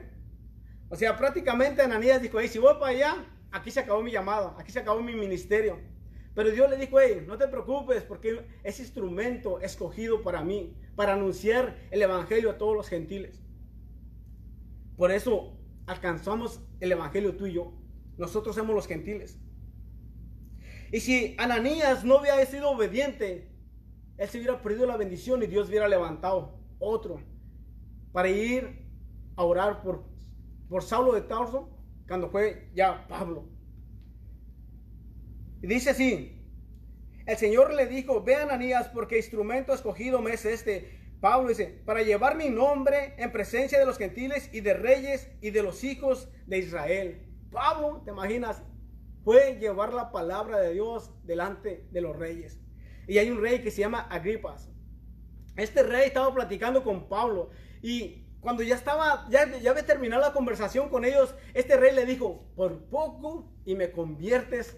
O 0.88 0.96
sea, 0.96 1.18
prácticamente 1.18 1.82
Ananías 1.82 2.22
dijo, 2.22 2.40
hey, 2.40 2.48
si 2.48 2.58
voy 2.58 2.74
para 2.74 2.92
allá, 2.92 3.26
aquí 3.50 3.70
se 3.70 3.80
acabó 3.80 4.02
mi 4.02 4.10
llamado, 4.10 4.54
aquí 4.58 4.72
se 4.72 4.78
acabó 4.78 5.02
mi 5.02 5.14
ministerio. 5.14 5.78
Pero 6.34 6.50
Dios 6.50 6.70
le 6.70 6.78
dijo, 6.78 6.98
hey, 7.00 7.22
no 7.26 7.36
te 7.36 7.48
preocupes 7.48 8.02
porque 8.04 8.46
es 8.62 8.80
instrumento 8.80 9.60
escogido 9.60 10.22
para 10.22 10.42
mí, 10.42 10.74
para 10.96 11.12
anunciar 11.12 11.76
el 11.90 12.00
Evangelio 12.00 12.50
a 12.50 12.56
todos 12.56 12.74
los 12.74 12.88
gentiles. 12.88 13.42
Por 14.96 15.10
eso 15.10 15.57
alcanzamos 15.88 16.60
el 16.80 16.92
Evangelio 16.92 17.34
tuyo, 17.36 17.72
nosotros 18.18 18.54
somos 18.54 18.74
los 18.74 18.86
gentiles. 18.86 19.40
Y 20.92 21.00
si 21.00 21.34
Ananías 21.38 22.04
no 22.04 22.20
hubiera 22.20 22.44
sido 22.46 22.70
obediente, 22.70 23.50
él 24.16 24.28
se 24.28 24.38
hubiera 24.38 24.62
perdido 24.62 24.86
la 24.86 24.96
bendición 24.96 25.42
y 25.42 25.46
Dios 25.46 25.68
hubiera 25.68 25.88
levantado 25.88 26.60
otro 26.78 27.20
para 28.12 28.28
ir 28.28 28.86
a 29.36 29.44
orar 29.44 29.82
por, 29.82 30.04
por 30.68 30.82
Saulo 30.82 31.12
de 31.12 31.22
Tarso 31.22 31.70
cuando 32.06 32.28
fue 32.30 32.70
ya 32.74 33.06
Pablo. 33.08 33.48
Y 35.62 35.66
dice 35.66 35.90
así, 35.90 36.42
el 37.26 37.36
Señor 37.36 37.74
le 37.74 37.86
dijo, 37.86 38.22
ve 38.22 38.36
Ananías 38.36 38.88
porque 38.88 39.18
instrumento 39.18 39.72
escogido 39.72 40.20
me 40.20 40.32
es 40.32 40.44
este 40.44 40.97
Pablo 41.20 41.48
dice, 41.48 41.82
para 41.84 42.02
llevar 42.02 42.36
mi 42.36 42.48
nombre 42.48 43.14
en 43.18 43.32
presencia 43.32 43.78
de 43.78 43.86
los 43.86 43.98
gentiles 43.98 44.50
y 44.52 44.60
de 44.60 44.74
reyes 44.74 45.28
y 45.40 45.50
de 45.50 45.62
los 45.62 45.82
hijos 45.82 46.28
de 46.46 46.58
Israel. 46.58 47.26
Pablo, 47.50 48.02
¿te 48.04 48.12
imaginas? 48.12 48.62
Fue 49.24 49.58
llevar 49.58 49.92
la 49.92 50.12
palabra 50.12 50.60
de 50.60 50.74
Dios 50.74 51.10
delante 51.24 51.88
de 51.90 52.00
los 52.00 52.16
reyes. 52.16 52.60
Y 53.08 53.18
hay 53.18 53.30
un 53.30 53.40
rey 53.40 53.62
que 53.62 53.70
se 53.70 53.80
llama 53.80 54.06
Agripas. 54.10 54.70
Este 55.56 55.82
rey 55.82 56.06
estaba 56.06 56.32
platicando 56.32 56.84
con 56.84 57.08
Pablo 57.08 57.50
y 57.82 58.24
cuando 58.40 58.62
ya 58.62 58.76
estaba, 58.76 59.26
ya, 59.28 59.58
ya 59.58 59.72
había 59.72 59.84
terminado 59.84 60.22
la 60.22 60.32
conversación 60.32 60.88
con 60.88 61.04
ellos, 61.04 61.34
este 61.52 61.76
rey 61.76 61.94
le 61.94 62.06
dijo, 62.06 62.46
por 62.54 62.84
poco 62.84 63.50
y 63.64 63.74
me 63.74 63.90
conviertes 63.90 64.76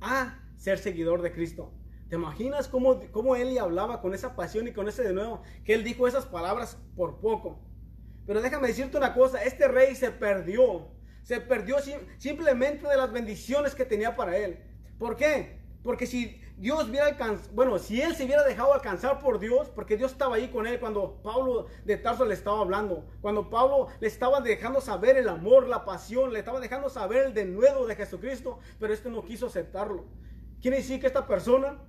a 0.00 0.40
ser 0.56 0.78
seguidor 0.78 1.20
de 1.20 1.32
Cristo. 1.32 1.74
¿Te 2.08 2.16
imaginas 2.16 2.68
cómo, 2.68 3.00
cómo 3.10 3.34
él 3.34 3.54
le 3.54 3.60
hablaba 3.60 4.00
con 4.00 4.14
esa 4.14 4.36
pasión 4.36 4.68
y 4.68 4.72
con 4.72 4.88
ese 4.88 5.02
de 5.02 5.12
nuevo? 5.12 5.42
Que 5.64 5.74
él 5.74 5.84
dijo 5.84 6.06
esas 6.06 6.26
palabras 6.26 6.78
por 6.96 7.18
poco. 7.20 7.58
Pero 8.26 8.42
déjame 8.42 8.68
decirte 8.68 8.96
una 8.96 9.14
cosa, 9.14 9.42
este 9.42 9.68
rey 9.68 9.94
se 9.94 10.10
perdió. 10.10 10.88
Se 11.22 11.40
perdió 11.40 11.76
simplemente 12.18 12.86
de 12.86 12.96
las 12.96 13.10
bendiciones 13.10 13.74
que 13.74 13.84
tenía 13.84 14.14
para 14.14 14.36
él. 14.36 14.58
¿Por 14.98 15.16
qué? 15.16 15.58
Porque 15.82 16.06
si 16.06 16.40
Dios 16.56 16.88
hubiera 16.88 17.06
alcanzado, 17.06 17.50
bueno, 17.54 17.78
si 17.78 18.00
él 18.00 18.14
se 18.14 18.24
hubiera 18.24 18.44
dejado 18.44 18.72
alcanzar 18.72 19.18
por 19.18 19.38
Dios, 19.38 19.70
porque 19.70 19.96
Dios 19.96 20.12
estaba 20.12 20.36
ahí 20.36 20.48
con 20.48 20.66
él 20.66 20.78
cuando 20.78 21.20
Pablo 21.22 21.66
de 21.84 21.96
Tarso 21.96 22.24
le 22.24 22.34
estaba 22.34 22.60
hablando, 22.60 23.06
cuando 23.20 23.50
Pablo 23.50 23.88
le 24.00 24.06
estaba 24.06 24.40
dejando 24.40 24.80
saber 24.80 25.16
el 25.16 25.28
amor, 25.28 25.66
la 25.66 25.84
pasión, 25.84 26.32
le 26.32 26.38
estaba 26.38 26.60
dejando 26.60 26.88
saber 26.88 27.26
el 27.26 27.34
denuedo 27.34 27.86
de 27.86 27.96
Jesucristo, 27.96 28.60
pero 28.78 28.94
este 28.94 29.10
no 29.10 29.24
quiso 29.24 29.46
aceptarlo. 29.46 30.04
Quiere 30.60 30.78
decir 30.78 31.00
que 31.00 31.06
esta 31.06 31.26
persona 31.26 31.82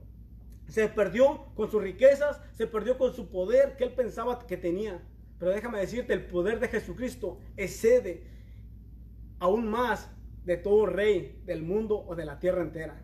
se 0.68 0.88
perdió 0.88 1.46
con 1.56 1.70
sus 1.70 1.82
riquezas, 1.82 2.42
se 2.54 2.68
perdió 2.68 2.98
con 2.98 3.14
su 3.14 3.30
poder 3.30 3.78
que 3.78 3.84
él 3.84 3.94
pensaba 3.94 4.46
que 4.46 4.58
tenía. 4.58 5.02
Pero 5.40 5.52
déjame 5.52 5.80
decirte, 5.80 6.14
el 6.14 6.26
poder 6.26 6.60
de 6.60 6.68
Jesucristo 6.68 7.40
excede 7.58 8.28
aún 9.40 9.68
más 9.68 10.10
de 10.44 10.58
todo 10.58 10.86
rey 10.86 11.42
del 11.46 11.62
mundo 11.64 12.04
o 12.08 12.16
de 12.16 12.26
la 12.26 12.40
tierra 12.40 12.62
entera. 12.62 13.02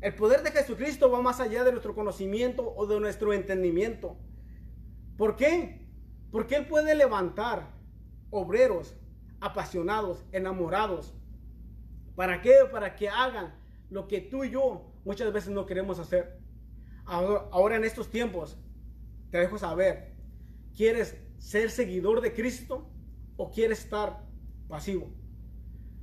El 0.00 0.14
poder 0.14 0.42
de 0.42 0.50
Jesucristo 0.50 1.10
va 1.10 1.22
más 1.22 1.40
allá 1.40 1.64
de 1.64 1.72
nuestro 1.72 1.94
conocimiento 1.94 2.74
o 2.76 2.86
de 2.86 3.00
nuestro 3.00 3.32
entendimiento. 3.32 4.16
¿Por 5.16 5.36
qué? 5.36 5.86
Porque 6.30 6.56
Él 6.56 6.66
puede 6.66 6.94
levantar 6.94 7.70
obreros 8.30 8.94
apasionados, 9.40 10.24
enamorados. 10.32 11.14
¿Para 12.14 12.42
qué? 12.42 12.54
Para 12.70 12.94
que 12.94 13.08
hagan 13.08 13.54
lo 13.90 14.06
que 14.06 14.20
tú 14.20 14.44
y 14.44 14.50
yo 14.50 14.92
muchas 15.04 15.32
veces 15.32 15.50
no 15.50 15.66
queremos 15.66 15.98
hacer. 15.98 16.38
Ahora, 17.06 17.76
en 17.76 17.84
estos 17.84 18.10
tiempos, 18.10 18.58
te 19.30 19.38
dejo 19.38 19.58
saber, 19.58 20.14
¿quieres 20.76 21.16
ser 21.38 21.70
seguidor 21.70 22.20
de 22.20 22.34
Cristo 22.34 22.90
o 23.36 23.50
quieres 23.50 23.80
estar 23.80 24.24
pasivo? 24.68 25.12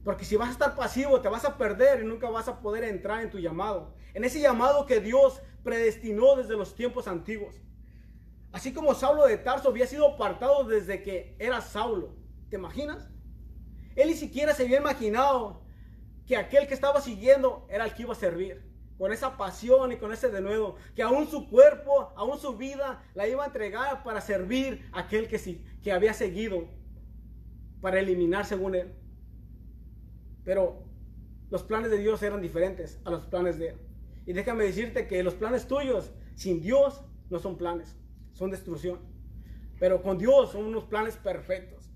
Porque 0.04 0.24
si 0.24 0.38
vas 0.38 0.50
a 0.50 0.54
estar 0.54 0.76
pasivo, 0.76 1.22
te 1.22 1.30
vas 1.30 1.44
a 1.46 1.58
perder 1.58 2.04
y 2.04 2.06
nunca 2.06 2.30
vas 2.30 2.48
a 2.48 2.62
poder 2.62 2.86
entrar 2.86 3.22
en 3.22 3.30
tu 3.30 3.40
llamado. 3.40 3.94
En 4.14 4.24
ese 4.24 4.40
llamado 4.40 4.86
que 4.86 5.02
Dios 5.02 5.42
predestinó 5.64 6.36
desde 6.36 6.56
los 6.56 6.76
tiempos 6.76 7.08
antiguos. 7.08 7.62
Así 8.52 8.74
como 8.74 8.94
Saulo 8.94 9.26
de 9.26 9.38
Tarso 9.38 9.70
había 9.70 9.88
sido 9.88 10.08
apartado 10.08 10.64
desde 10.64 11.02
que 11.02 11.36
era 11.40 11.60
Saulo. 11.62 12.16
¿Te 12.50 12.58
imaginas? 12.58 13.10
Él 13.96 14.10
ni 14.10 14.16
siquiera 14.16 14.54
se 14.54 14.64
había 14.64 14.80
imaginado 14.80 15.64
que 16.26 16.38
aquel 16.38 16.68
que 16.68 16.74
estaba 16.74 17.02
siguiendo 17.02 17.66
era 17.70 17.86
el 17.86 17.94
que 17.94 18.04
iba 18.04 18.14
a 18.14 18.16
servir. 18.16 18.73
Con 19.04 19.12
esa 19.12 19.36
pasión 19.36 19.92
y 19.92 19.98
con 19.98 20.14
ese 20.14 20.30
denuedo. 20.30 20.78
Que 20.96 21.04
aún 21.04 21.28
su 21.28 21.50
cuerpo, 21.50 22.14
aún 22.16 22.40
su 22.40 22.56
vida 22.56 23.04
la 23.16 23.28
iba 23.28 23.44
a 23.44 23.48
entregar 23.48 24.02
para 24.02 24.22
servir 24.22 24.88
a 24.94 25.02
aquel 25.02 25.28
que, 25.28 25.62
que 25.84 25.92
había 25.92 26.14
seguido. 26.14 26.70
Para 27.82 28.00
eliminar 28.00 28.46
según 28.46 28.76
él. 28.76 28.94
Pero 30.46 30.86
los 31.50 31.64
planes 31.64 31.92
de 31.92 31.98
Dios 31.98 32.24
eran 32.24 32.42
diferentes 32.42 33.02
a 33.04 33.12
los 33.12 33.26
planes 33.26 33.60
de 33.60 33.72
él. 33.72 33.78
Y 34.26 34.32
déjame 34.32 34.64
decirte 34.64 35.06
que 35.06 35.22
los 35.22 35.34
planes 35.34 35.68
tuyos 35.68 36.14
sin 36.36 36.62
Dios 36.62 37.04
no 37.30 37.40
son 37.40 37.58
planes, 37.58 37.98
son 38.32 38.52
destrucción. 38.52 39.02
Pero 39.82 40.02
con 40.02 40.18
Dios 40.18 40.54
son 40.54 40.64
unos 40.64 40.86
planes 40.86 41.18
perfectos. 41.18 41.90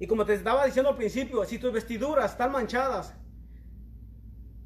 Y 0.00 0.08
como 0.08 0.26
te 0.26 0.34
estaba 0.34 0.66
diciendo 0.66 0.90
al 0.90 0.96
principio, 0.96 1.44
si 1.44 1.60
tus 1.60 1.72
vestiduras 1.72 2.32
están 2.32 2.50
manchadas, 2.50 3.14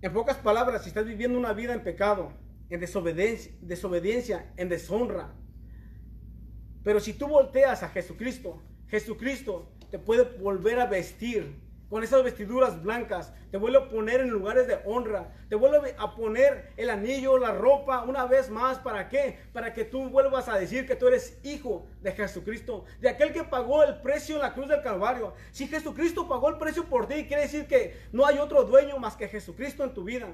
en 0.02 0.12
pocas 0.12 0.36
palabras, 0.36 0.82
si 0.82 0.88
estás 0.88 1.06
viviendo 1.06 1.38
una 1.38 1.52
vida 1.52 1.74
en 1.74 1.82
pecado, 1.82 2.32
en 2.70 2.80
desobediencia, 2.80 3.52
desobediencia, 3.60 4.52
en 4.56 4.68
deshonra, 4.68 5.34
pero 6.86 7.00
si 7.00 7.12
tú 7.14 7.26
volteas 7.26 7.82
a 7.82 7.88
Jesucristo, 7.88 8.62
Jesucristo 8.86 9.72
te 9.90 9.98
puede 9.98 10.22
volver 10.38 10.78
a 10.78 10.86
vestir 10.86 11.56
con 11.88 12.02
esas 12.02 12.24
vestiduras 12.24 12.82
blancas, 12.82 13.32
te 13.50 13.58
vuelve 13.58 13.78
a 13.78 13.88
poner 13.88 14.20
en 14.20 14.30
lugares 14.30 14.66
de 14.66 14.78
honra, 14.84 15.32
te 15.48 15.54
vuelve 15.54 15.94
a 15.98 16.16
poner 16.16 16.72
el 16.76 16.90
anillo, 16.90 17.38
la 17.38 17.52
ropa 17.52 18.02
una 18.02 18.26
vez 18.26 18.50
más, 18.50 18.78
¿para 18.78 19.08
qué? 19.08 19.38
Para 19.52 19.72
que 19.72 19.84
tú 19.84 20.08
vuelvas 20.10 20.48
a 20.48 20.58
decir 20.58 20.86
que 20.86 20.96
tú 20.96 21.06
eres 21.06 21.38
hijo 21.44 21.86
de 22.02 22.12
Jesucristo, 22.12 22.84
de 23.00 23.08
aquel 23.08 23.32
que 23.32 23.44
pagó 23.44 23.84
el 23.84 24.00
precio 24.00 24.36
en 24.36 24.42
la 24.42 24.52
cruz 24.52 24.68
del 24.68 24.82
Calvario. 24.82 25.34
Si 25.52 25.68
Jesucristo 25.68 26.28
pagó 26.28 26.48
el 26.48 26.58
precio 26.58 26.84
por 26.84 27.06
ti, 27.06 27.26
quiere 27.26 27.42
decir 27.42 27.66
que 27.66 27.96
no 28.12 28.26
hay 28.26 28.38
otro 28.38 28.64
dueño 28.64 28.98
más 28.98 29.16
que 29.16 29.28
Jesucristo 29.28 29.84
en 29.84 29.94
tu 29.94 30.02
vida. 30.02 30.26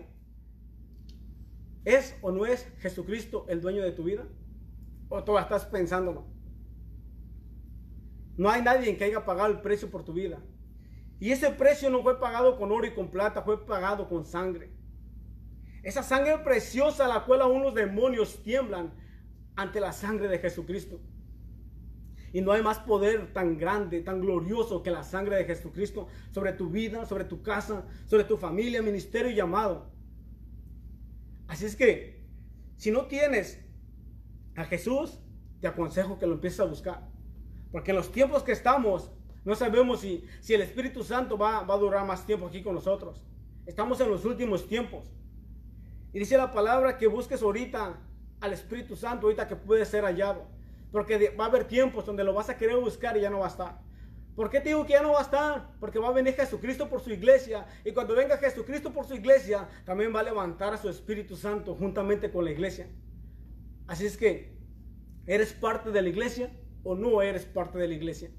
¿Es 1.85 2.17
o 2.23 2.31
no 2.31 2.47
es 2.47 2.67
Jesucristo 2.79 3.45
el 3.49 3.61
dueño 3.61 3.83
de 3.83 3.93
tu 3.93 4.05
vida? 4.05 4.25
¿O 5.09 5.23
tú 5.23 5.37
estás 5.37 5.67
pensándolo? 5.67 6.25
No 8.39 8.49
hay 8.49 8.63
nadie 8.63 8.97
que 8.97 9.05
haya 9.05 9.25
pagado 9.25 9.51
el 9.51 9.61
precio 9.61 9.91
por 9.91 10.05
tu 10.05 10.15
vida. 10.15 10.39
Y 11.23 11.31
ese 11.31 11.53
precio 11.53 11.89
no 11.89 12.03
fue 12.03 12.19
pagado 12.19 12.59
con 12.59 12.73
oro 12.73 12.85
y 12.85 12.95
con 12.95 13.09
plata, 13.09 13.43
fue 13.43 13.65
pagado 13.65 14.09
con 14.09 14.25
sangre. 14.25 14.73
Esa 15.85 16.03
sangre 16.03 16.37
preciosa, 16.39 17.07
la 17.07 17.25
cual 17.25 17.43
aún 17.43 17.63
los 17.63 17.77
demonios 17.77 18.43
tiemblan 18.43 18.93
ante 19.55 19.79
la 19.79 19.93
sangre 19.93 20.27
de 20.27 20.41
Jesucristo. 20.41 20.99
Y 22.33 22.41
no 22.41 22.51
hay 22.51 22.61
más 22.61 22.81
poder 22.81 23.33
tan 23.33 23.57
grande, 23.57 24.01
tan 24.01 24.21
glorioso 24.21 24.83
que 24.83 24.91
la 24.91 25.05
sangre 25.05 25.37
de 25.37 25.45
Jesucristo 25.45 26.09
sobre 26.33 26.55
tu 26.55 26.71
vida, 26.71 27.07
sobre 27.07 27.23
tu 27.25 27.41
casa, 27.41 27.87
sobre 28.07 28.25
tu 28.25 28.37
familia, 28.37 28.83
ministerio 28.83 29.31
y 29.31 29.37
llamado. 29.37 29.93
Así 31.47 31.67
es 31.67 31.77
que, 31.77 32.27
si 32.77 32.91
no 32.91 33.07
tienes 33.07 33.65
a 34.57 34.65
Jesús, 34.65 35.21
te 35.61 35.69
aconsejo 35.69 36.19
que 36.19 36.27
lo 36.27 36.33
empieces 36.33 36.59
a 36.59 36.65
buscar. 36.65 37.09
Porque 37.71 37.93
en 37.93 37.99
los 37.99 38.11
tiempos 38.11 38.43
que 38.43 38.51
estamos, 38.51 39.13
no 39.45 39.55
sabemos 39.57 40.01
si, 40.01 40.25
si 40.41 40.55
el 40.55 40.63
Espíritu 40.63 41.03
Santo 41.03 41.37
va, 41.37 41.59
a 41.59 41.77
durar 41.77 42.07
más 42.07 42.25
tiempo 42.25 42.47
aquí 42.47 42.63
con 42.63 42.75
nosotros. 42.75 43.25
Estamos 43.67 44.01
en 44.01 44.11
los 44.11 44.25
últimos 44.25 44.69
tiempos. 44.69 45.05
Y 46.13 46.19
dice 46.19 46.37
la 46.37 46.53
palabra 46.53 46.97
que 46.97 47.09
busques 47.09 47.43
ahorita 47.43 47.99
al 48.41 48.53
Espíritu 48.53 48.95
Santo, 48.95 49.27
ahorita 49.27 49.49
que 49.49 49.57
puede 49.57 49.85
ser 49.85 50.05
hallado. 50.05 50.47
Porque 50.93 51.35
va 51.39 51.45
a 51.45 51.49
haber 51.49 51.65
tiempos 51.65 52.07
donde 52.07 52.23
lo 52.23 52.35
vas 52.35 52.51
a 52.51 52.57
querer 52.57 52.77
buscar 52.77 53.17
y 53.17 53.23
ya 53.23 53.31
no 53.31 53.41
va 53.41 53.47
a 53.47 53.51
estar. 53.51 53.81
¿Por 54.37 54.49
qué 54.49 54.61
te 54.61 54.71
digo 54.71 54.87
que 54.87 54.93
ya 54.93 55.03
no 55.03 55.13
va 55.13 55.19
a 55.19 55.23
estar? 55.23 55.73
Porque 55.81 55.99
va 55.99 56.09
a 56.09 56.13
venir 56.13 56.35
Jesucristo 56.35 56.89
por 56.89 57.01
su 57.01 57.11
iglesia. 57.11 57.67
Y 57.85 57.93
cuando 57.93 58.15
venga 58.15 58.37
Jesucristo 58.39 58.93
por 58.93 59.07
su 59.07 59.15
iglesia, 59.15 59.69
también 59.85 60.15
va 60.15 60.21
a 60.21 60.25
levantar 60.25 60.73
a 60.73 60.79
su 60.79 60.89
Espíritu 60.89 61.37
Santo 61.37 61.75
juntamente 61.75 62.31
con 62.31 62.45
la 62.45 62.53
iglesia. 62.53 62.89
Así 63.87 64.07
es 64.07 64.17
que, 64.17 64.57
¿eres 65.27 65.53
parte 65.53 65.91
de 65.91 66.01
la 66.01 66.09
iglesia 66.09 66.51
o 66.85 66.95
no 66.95 67.21
eres 67.21 67.45
parte 67.45 67.79
de 67.79 67.89
la 67.89 67.95
iglesia? 67.95 68.31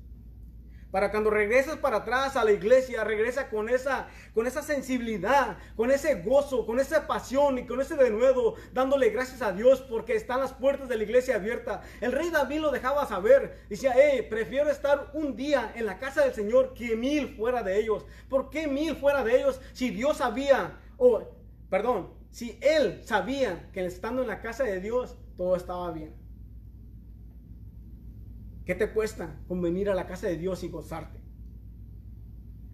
Para 0.94 1.10
cuando 1.10 1.32
regreses 1.32 1.78
para 1.78 1.98
atrás 1.98 2.36
a 2.36 2.46
la 2.46 2.52
iglesia, 2.52 3.04
regresa 3.04 3.50
con 3.50 3.68
esa, 3.68 4.10
con 4.36 4.46
esa 4.46 4.62
sensibilidad, 4.62 5.58
con 5.76 5.90
ese 5.90 6.22
gozo, 6.22 6.68
con 6.68 6.80
esa 6.80 7.08
pasión 7.08 7.58
y 7.58 7.66
con 7.66 7.82
ese 7.82 7.96
denuedo, 7.96 8.54
dándole 8.74 9.10
gracias 9.10 9.42
a 9.42 9.54
Dios 9.54 9.82
porque 9.82 10.16
están 10.16 10.40
las 10.40 10.54
puertas 10.54 10.88
de 10.88 10.98
la 10.98 11.04
iglesia 11.04 11.38
abiertas. 11.38 11.84
El 12.00 12.12
rey 12.12 12.30
David 12.30 12.60
lo 12.60 12.70
dejaba 12.70 13.08
saber. 13.08 13.66
Decía, 13.70 13.96
hey, 13.96 14.28
prefiero 14.30 14.70
estar 14.70 15.10
un 15.16 15.36
día 15.36 15.74
en 15.76 15.88
la 15.88 15.98
casa 15.98 16.26
del 16.26 16.36
Señor 16.36 16.76
que 16.76 16.96
mil 16.96 17.36
fuera 17.36 17.64
de 17.64 17.80
ellos. 17.80 18.06
¿Por 18.30 18.52
qué 18.52 18.68
mil 18.68 18.96
fuera 18.96 19.24
de 19.24 19.38
ellos 19.38 19.60
si 19.72 19.90
Dios 19.90 20.18
sabía, 20.18 20.78
o, 20.98 21.24
perdón, 21.72 22.14
si 22.30 22.60
él 22.62 23.02
sabía 23.04 23.68
que 23.74 23.84
estando 23.84 24.22
en 24.22 24.28
la 24.28 24.42
casa 24.42 24.64
de 24.64 24.80
Dios 24.80 25.18
todo 25.38 25.56
estaba 25.56 25.90
bien? 25.90 26.23
¿Qué 28.66 28.76
te 28.76 28.92
cuesta 28.92 29.36
con 29.48 29.62
venir 29.62 29.90
a 29.90 29.96
la 29.96 30.08
casa 30.08 30.28
de 30.28 30.38
Dios 30.38 30.64
y 30.64 30.70
gozarte? 30.70 31.20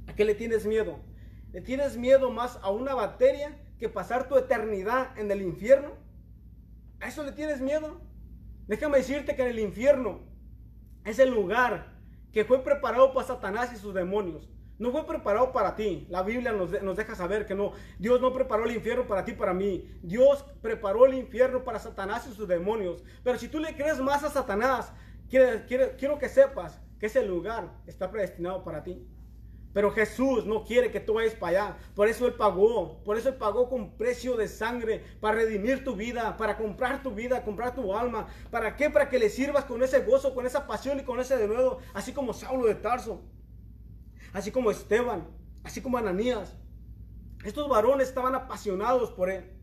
¿A 0.08 0.14
qué 0.14 0.24
le 0.24 0.36
tienes 0.36 0.66
miedo? 0.66 1.00
¿Le 1.52 1.62
tienes 1.62 1.98
miedo 1.98 2.30
más 2.30 2.60
a 2.62 2.70
una 2.70 2.94
bacteria 2.94 3.58
que 3.80 3.90
pasar 3.90 4.28
tu 4.28 4.38
eternidad 4.38 5.18
en 5.18 5.32
el 5.32 5.42
infierno? 5.42 5.94
¿A 7.00 7.08
eso 7.08 7.24
le 7.24 7.32
tienes 7.32 7.60
miedo? 7.62 8.02
Déjame 8.68 9.00
decirte 9.00 9.36
que 9.36 9.42
en 9.42 9.48
el 9.48 9.60
infierno 9.60 10.20
es 11.06 11.18
el 11.18 11.32
lugar 11.32 11.98
que 12.32 12.46
fue 12.46 12.64
preparado 12.64 13.12
para 13.14 13.26
Satanás 13.26 13.72
y 13.74 13.78
sus 13.78 13.96
demonios. 13.96 14.48
No 14.78 14.92
fue 14.92 15.08
preparado 15.08 15.52
para 15.52 15.76
ti. 15.76 16.06
La 16.10 16.22
Biblia 16.22 16.52
nos, 16.52 16.82
nos, 16.84 16.96
deja 16.96 17.16
saber 17.16 17.46
que 17.48 17.56
no. 17.56 17.74
Dios 17.98 18.22
no 18.22 18.32
preparó 18.32 18.66
el 18.66 18.76
infierno 18.76 19.08
para 19.08 19.26
ti, 19.26 19.34
para 19.34 19.54
mí. 19.54 19.90
Dios 20.04 20.46
preparó 20.62 21.06
el 21.06 21.16
infierno 21.16 21.64
para 21.64 21.80
Satanás 21.80 22.28
y 22.28 22.34
sus 22.34 22.48
demonios. 22.48 23.04
Pero 23.24 23.38
si 23.38 23.48
tú 23.50 23.60
le 23.60 23.76
crees 23.76 24.00
más 24.00 24.24
a 24.24 24.30
Satanás 24.30 24.94
Quiero, 25.30 26.20
que 26.20 26.30
sepas 26.30 26.80
que 27.00 27.06
ese 27.06 27.24
lugar 27.24 27.72
está 27.86 28.10
predestinado 28.12 28.64
para 28.64 28.84
ti. 28.84 29.08
Pero 29.72 29.92
Jesús 29.92 30.48
no 30.48 30.64
quiere 30.64 30.90
que 30.90 31.00
tú 31.00 31.14
vayas 31.14 31.36
para 31.36 31.66
allá. 31.66 31.78
Por 31.94 32.08
eso 32.08 32.26
Él 32.26 32.34
pagó. 32.34 33.04
Por 33.04 33.18
eso 33.18 33.30
Él 33.30 33.36
pagó 33.36 33.70
con 33.70 33.96
precio 33.96 34.36
de 34.36 34.48
sangre. 34.48 35.04
Para 35.22 35.36
redimir 35.36 35.84
tu 35.84 35.96
vida. 35.96 36.36
Para 36.38 36.58
comprar 36.58 37.04
tu 37.04 37.12
vida. 37.12 37.44
Comprar 37.44 37.76
tu 37.76 37.96
alma. 37.96 38.28
¿Para 38.50 38.76
qué? 38.76 38.90
Para 38.90 39.08
que 39.10 39.20
le 39.20 39.30
sirvas 39.30 39.66
con 39.66 39.84
ese 39.84 40.00
gozo. 40.02 40.34
Con 40.34 40.48
esa 40.48 40.66
pasión 40.66 41.00
y 41.00 41.04
con 41.04 41.20
ese 41.20 41.38
denuedo. 41.38 41.78
Así 41.94 42.14
como 42.14 42.34
Saulo 42.34 42.66
de 42.66 42.76
Tarso. 42.76 43.22
Así 44.34 44.50
como 44.50 44.72
Esteban. 44.72 45.28
Así 45.64 45.82
como 45.82 46.00
Ananías. 46.00 46.58
Estos 47.46 47.70
varones 47.70 48.08
estaban 48.08 48.34
apasionados 48.34 49.12
por 49.12 49.30
Él. 49.30 49.54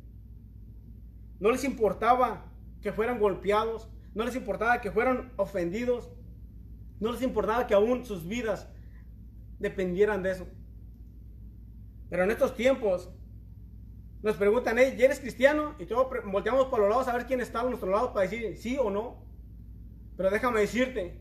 No 1.40 1.50
les 1.50 1.64
importaba 1.64 2.44
que 2.81 2.92
fueran 2.92 3.18
golpeados. 3.18 3.88
No 4.16 4.24
les 4.24 4.35
importaba 4.35 4.81
que 4.81 4.90
fueran 4.90 5.31
ofendidos. 5.37 6.09
No 7.00 7.12
les 7.12 7.20
importaba 7.20 7.66
que 7.66 7.74
aún 7.74 8.07
sus 8.07 8.26
vidas 8.26 8.66
dependieran 9.59 10.22
de 10.22 10.31
eso. 10.31 10.46
Pero 12.09 12.24
en 12.24 12.31
estos 12.31 12.57
tiempos 12.57 13.11
nos 14.22 14.37
preguntan, 14.37 14.79
¿ya 14.79 15.05
eres 15.05 15.20
cristiano? 15.20 15.74
Y 15.79 15.85
todos 15.85 16.09
volteamos 16.24 16.68
por 16.68 16.81
los 16.81 16.88
lados 16.88 17.09
a 17.09 17.12
ver 17.12 17.26
quién 17.26 17.42
está 17.42 17.61
a 17.61 17.64
nuestro 17.64 17.90
lado 17.90 18.14
para 18.14 18.26
decir 18.26 18.57
sí 18.57 18.79
o 18.81 18.88
no. 18.88 19.22
Pero 20.16 20.31
déjame 20.31 20.61
decirte 20.61 21.20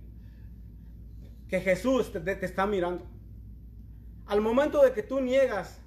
que 1.49 1.59
Jesús 1.59 2.13
te, 2.13 2.21
te 2.21 2.45
está 2.45 2.65
mirando. 2.65 3.05
Al 4.25 4.39
momento 4.39 4.81
de 4.81 4.93
que 4.93 5.03
tú 5.03 5.19
niegas 5.19 5.81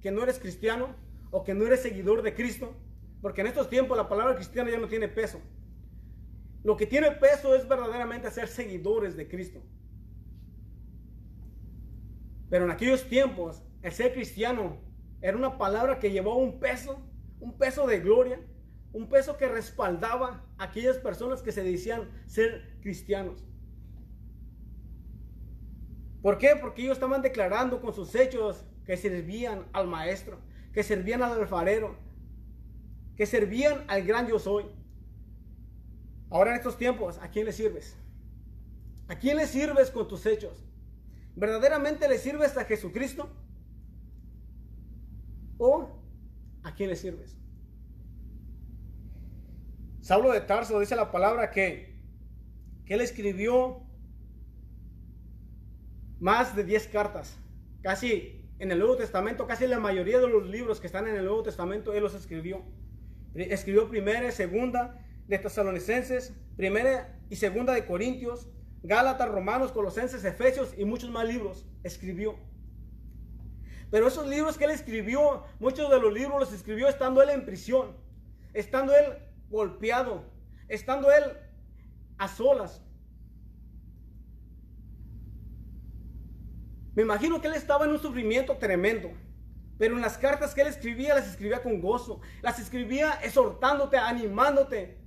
que 0.00 0.10
no 0.10 0.22
eres 0.22 0.38
cristiano 0.38 0.96
o 1.30 1.44
que 1.44 1.52
no 1.52 1.66
eres 1.66 1.82
seguidor 1.82 2.22
de 2.22 2.34
Cristo, 2.34 2.74
porque 3.20 3.42
en 3.42 3.48
estos 3.48 3.68
tiempos 3.68 3.98
la 3.98 4.08
palabra 4.08 4.34
cristiana 4.34 4.70
ya 4.70 4.78
no 4.78 4.88
tiene 4.88 5.08
peso. 5.08 5.38
Lo 6.64 6.76
que 6.76 6.86
tiene 6.86 7.10
peso 7.12 7.54
es 7.54 7.66
verdaderamente 7.66 8.30
ser 8.30 8.48
seguidores 8.48 9.16
de 9.16 9.28
Cristo. 9.28 9.62
Pero 12.48 12.66
en 12.66 12.70
aquellos 12.70 13.08
tiempos, 13.08 13.62
el 13.82 13.92
ser 13.92 14.12
cristiano 14.12 14.76
era 15.20 15.36
una 15.36 15.58
palabra 15.58 15.98
que 15.98 16.10
llevaba 16.10 16.36
un 16.36 16.60
peso, 16.60 17.00
un 17.40 17.56
peso 17.56 17.86
de 17.86 18.00
gloria, 18.00 18.40
un 18.92 19.08
peso 19.08 19.36
que 19.36 19.48
respaldaba 19.48 20.44
a 20.58 20.64
aquellas 20.64 20.98
personas 20.98 21.42
que 21.42 21.50
se 21.50 21.62
decían 21.62 22.08
ser 22.26 22.76
cristianos. 22.80 23.44
¿Por 26.20 26.38
qué? 26.38 26.56
Porque 26.60 26.82
ellos 26.82 26.98
estaban 26.98 27.22
declarando 27.22 27.80
con 27.80 27.92
sus 27.92 28.14
hechos 28.14 28.64
que 28.84 28.96
servían 28.96 29.66
al 29.72 29.88
maestro, 29.88 30.38
que 30.72 30.82
servían 30.82 31.22
al 31.22 31.32
alfarero, 31.32 31.96
que 33.16 33.26
servían 33.26 33.84
al 33.88 34.04
gran 34.04 34.28
yo 34.28 34.38
soy. 34.38 34.66
Ahora 36.32 36.52
en 36.52 36.56
estos 36.56 36.78
tiempos, 36.78 37.18
¿a 37.18 37.28
quién 37.28 37.44
le 37.44 37.52
sirves? 37.52 37.94
¿A 39.06 39.16
quién 39.16 39.36
le 39.36 39.46
sirves 39.46 39.90
con 39.90 40.08
tus 40.08 40.24
hechos? 40.24 40.64
¿Verdaderamente 41.36 42.08
le 42.08 42.16
sirves 42.16 42.56
a 42.56 42.64
Jesucristo? 42.64 43.28
¿O 45.58 45.90
a 46.62 46.74
quién 46.74 46.88
le 46.88 46.96
sirves? 46.96 47.36
Saulo 50.00 50.32
de 50.32 50.40
Tarso 50.40 50.80
dice 50.80 50.96
la 50.96 51.12
palabra 51.12 51.50
que, 51.50 52.00
que 52.86 52.94
él 52.94 53.02
escribió 53.02 53.82
más 56.18 56.56
de 56.56 56.64
10 56.64 56.88
cartas. 56.88 57.36
Casi 57.82 58.48
en 58.58 58.72
el 58.72 58.78
Nuevo 58.78 58.96
Testamento, 58.96 59.46
casi 59.46 59.66
la 59.66 59.80
mayoría 59.80 60.18
de 60.18 60.28
los 60.28 60.48
libros 60.48 60.80
que 60.80 60.86
están 60.86 61.06
en 61.06 61.16
el 61.16 61.26
Nuevo 61.26 61.42
Testamento, 61.42 61.92
él 61.92 62.02
los 62.02 62.14
escribió. 62.14 62.62
Escribió 63.34 63.90
primera 63.90 64.26
y 64.26 64.32
segunda 64.32 64.98
de 65.32 65.38
Tesalonicenses, 65.38 66.34
primera 66.56 67.18
y 67.30 67.36
segunda 67.36 67.72
de 67.72 67.86
Corintios, 67.86 68.48
Gálatas, 68.82 69.30
Romanos, 69.30 69.72
Colosenses, 69.72 70.24
Efesios 70.24 70.74
y 70.76 70.84
muchos 70.84 71.10
más 71.10 71.26
libros 71.26 71.64
escribió. 71.82 72.36
Pero 73.90 74.08
esos 74.08 74.26
libros 74.26 74.58
que 74.58 74.64
él 74.64 74.72
escribió, 74.72 75.44
muchos 75.58 75.90
de 75.90 76.00
los 76.00 76.12
libros 76.12 76.38
los 76.38 76.52
escribió 76.52 76.86
estando 76.86 77.22
él 77.22 77.30
en 77.30 77.46
prisión, 77.46 77.96
estando 78.52 78.94
él 78.94 79.06
golpeado, 79.48 80.24
estando 80.68 81.10
él 81.10 81.24
a 82.18 82.28
solas. 82.28 82.82
Me 86.94 87.02
imagino 87.02 87.40
que 87.40 87.46
él 87.48 87.54
estaba 87.54 87.86
en 87.86 87.92
un 87.92 87.98
sufrimiento 87.98 88.58
tremendo. 88.58 89.10
Pero 89.78 89.96
en 89.96 90.02
las 90.02 90.18
cartas 90.18 90.54
que 90.54 90.60
él 90.60 90.66
escribía, 90.68 91.14
las 91.14 91.26
escribía 91.26 91.62
con 91.62 91.80
gozo. 91.80 92.20
Las 92.42 92.58
escribía 92.58 93.18
exhortándote, 93.22 93.96
animándote, 93.96 95.01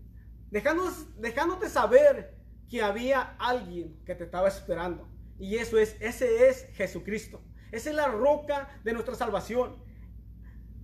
dejándote 0.62 1.70
saber 1.70 2.36
que 2.70 2.82
había 2.82 3.36
alguien 3.40 4.00
que 4.06 4.16
te 4.16 4.24
estaba 4.24 4.48
esperando. 4.48 5.08
Y 5.38 5.56
eso 5.56 5.78
es, 5.78 5.98
ese 6.00 6.48
es 6.50 6.68
Jesucristo. 6.74 7.42
Esa 7.72 7.90
es 7.90 7.96
la 7.96 8.08
roca 8.08 8.70
de 8.84 8.94
nuestra 8.94 9.16
salvación. 9.16 9.84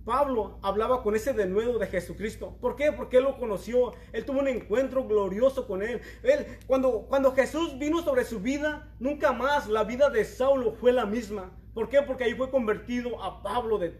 Pablo 0.04 0.58
hablaba 0.62 1.02
con 1.02 1.14
ese 1.14 1.32
denuedo 1.32 1.78
de 1.78 1.86
Jesucristo. 1.86 2.58
¿Por 2.60 2.76
qué? 2.76 2.92
Porque 2.92 3.18
él 3.18 3.24
lo 3.24 3.38
conoció. 3.38 3.94
Él 4.12 4.24
tuvo 4.24 4.40
un 4.40 4.48
encuentro 4.48 5.06
glorioso 5.06 5.66
con 5.66 5.82
él. 5.82 6.00
él 6.22 6.58
cuando, 6.66 7.06
cuando 7.06 7.32
Jesús 7.32 7.78
vino 7.78 8.02
sobre 8.02 8.24
su 8.24 8.40
vida, 8.40 8.92
nunca 8.98 9.32
más 9.32 9.68
la 9.68 9.84
vida 9.84 10.10
de 10.10 10.24
Saulo 10.24 10.72
fue 10.72 10.92
la 10.92 11.06
misma. 11.06 11.56
¿Por 11.72 11.88
qué? 11.88 12.02
Porque 12.02 12.24
ahí 12.24 12.34
fue 12.34 12.50
convertido 12.50 13.22
a 13.22 13.42
Pablo 13.42 13.78
de, 13.78 13.96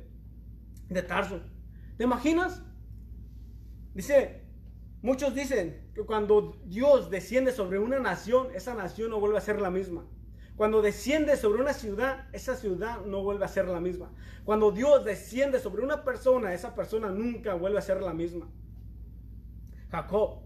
de 0.89 1.03
Tarso. 1.03 1.41
¿Te 1.97 2.05
imaginas? 2.05 2.63
Dice, 3.95 4.42
muchos 5.03 5.35
dicen 5.35 5.91
que 5.95 6.05
cuando 6.05 6.57
Dios 6.65 7.11
desciende 7.11 7.53
sobre 7.53 7.79
una 7.79 7.99
nación, 7.99 8.49
esa 8.55 8.75
nación 8.75 9.11
no 9.11 9.21
vuelve 9.21 9.39
a 9.39 9.43
ser 9.43 9.61
la 9.61 9.71
misma. 9.71 10.07
Cuando 10.57 10.83
desciende 10.83 11.37
sobre 11.37 11.61
una 11.61 11.73
ciudad, 11.73 12.29
esa 12.33 12.57
ciudad 12.57 13.05
no 13.05 13.23
vuelve 13.23 13.45
a 13.45 13.49
ser 13.49 13.67
la 13.67 13.81
misma. 13.81 14.13
Cuando 14.45 14.71
Dios 14.71 15.05
desciende 15.05 15.59
sobre 15.59 15.83
una 15.83 16.05
persona, 16.05 16.53
esa 16.53 16.75
persona 16.75 17.11
nunca 17.11 17.55
vuelve 17.55 17.79
a 17.79 17.83
ser 17.83 18.03
la 18.03 18.13
misma. 18.13 18.51
Jacob, 19.91 20.43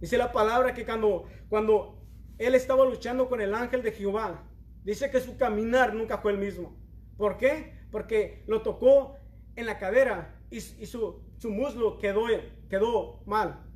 dice 0.00 0.18
la 0.18 0.32
palabra 0.32 0.74
que 0.74 0.84
cuando, 0.84 1.24
cuando 1.48 2.02
él 2.38 2.54
estaba 2.54 2.84
luchando 2.84 3.28
con 3.28 3.40
el 3.40 3.54
ángel 3.54 3.82
de 3.82 3.92
Jehová, 3.92 4.42
dice 4.84 5.10
que 5.10 5.20
su 5.20 5.36
caminar 5.36 5.94
nunca 5.94 6.18
fue 6.18 6.32
el 6.32 6.38
mismo. 6.38 6.76
¿Por 7.16 7.36
qué? 7.36 7.86
Porque 7.90 8.44
lo 8.46 8.62
tocó 8.62 9.16
en 9.54 9.66
la 9.66 9.78
cadera 9.78 10.40
y, 10.50 10.60
su, 10.60 11.22
muslo 11.44 11.98
quedó, 11.98 12.26
quedó 12.68 13.22
mal. 13.26 13.71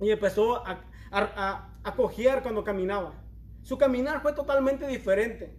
Y 0.00 0.10
empezó 0.10 0.66
a, 0.66 0.84
a, 1.10 1.68
a 1.82 1.94
cojear 1.94 2.42
cuando 2.42 2.64
caminaba. 2.64 3.12
Su 3.62 3.76
caminar 3.78 4.22
fue 4.22 4.32
totalmente 4.32 4.86
diferente. 4.86 5.54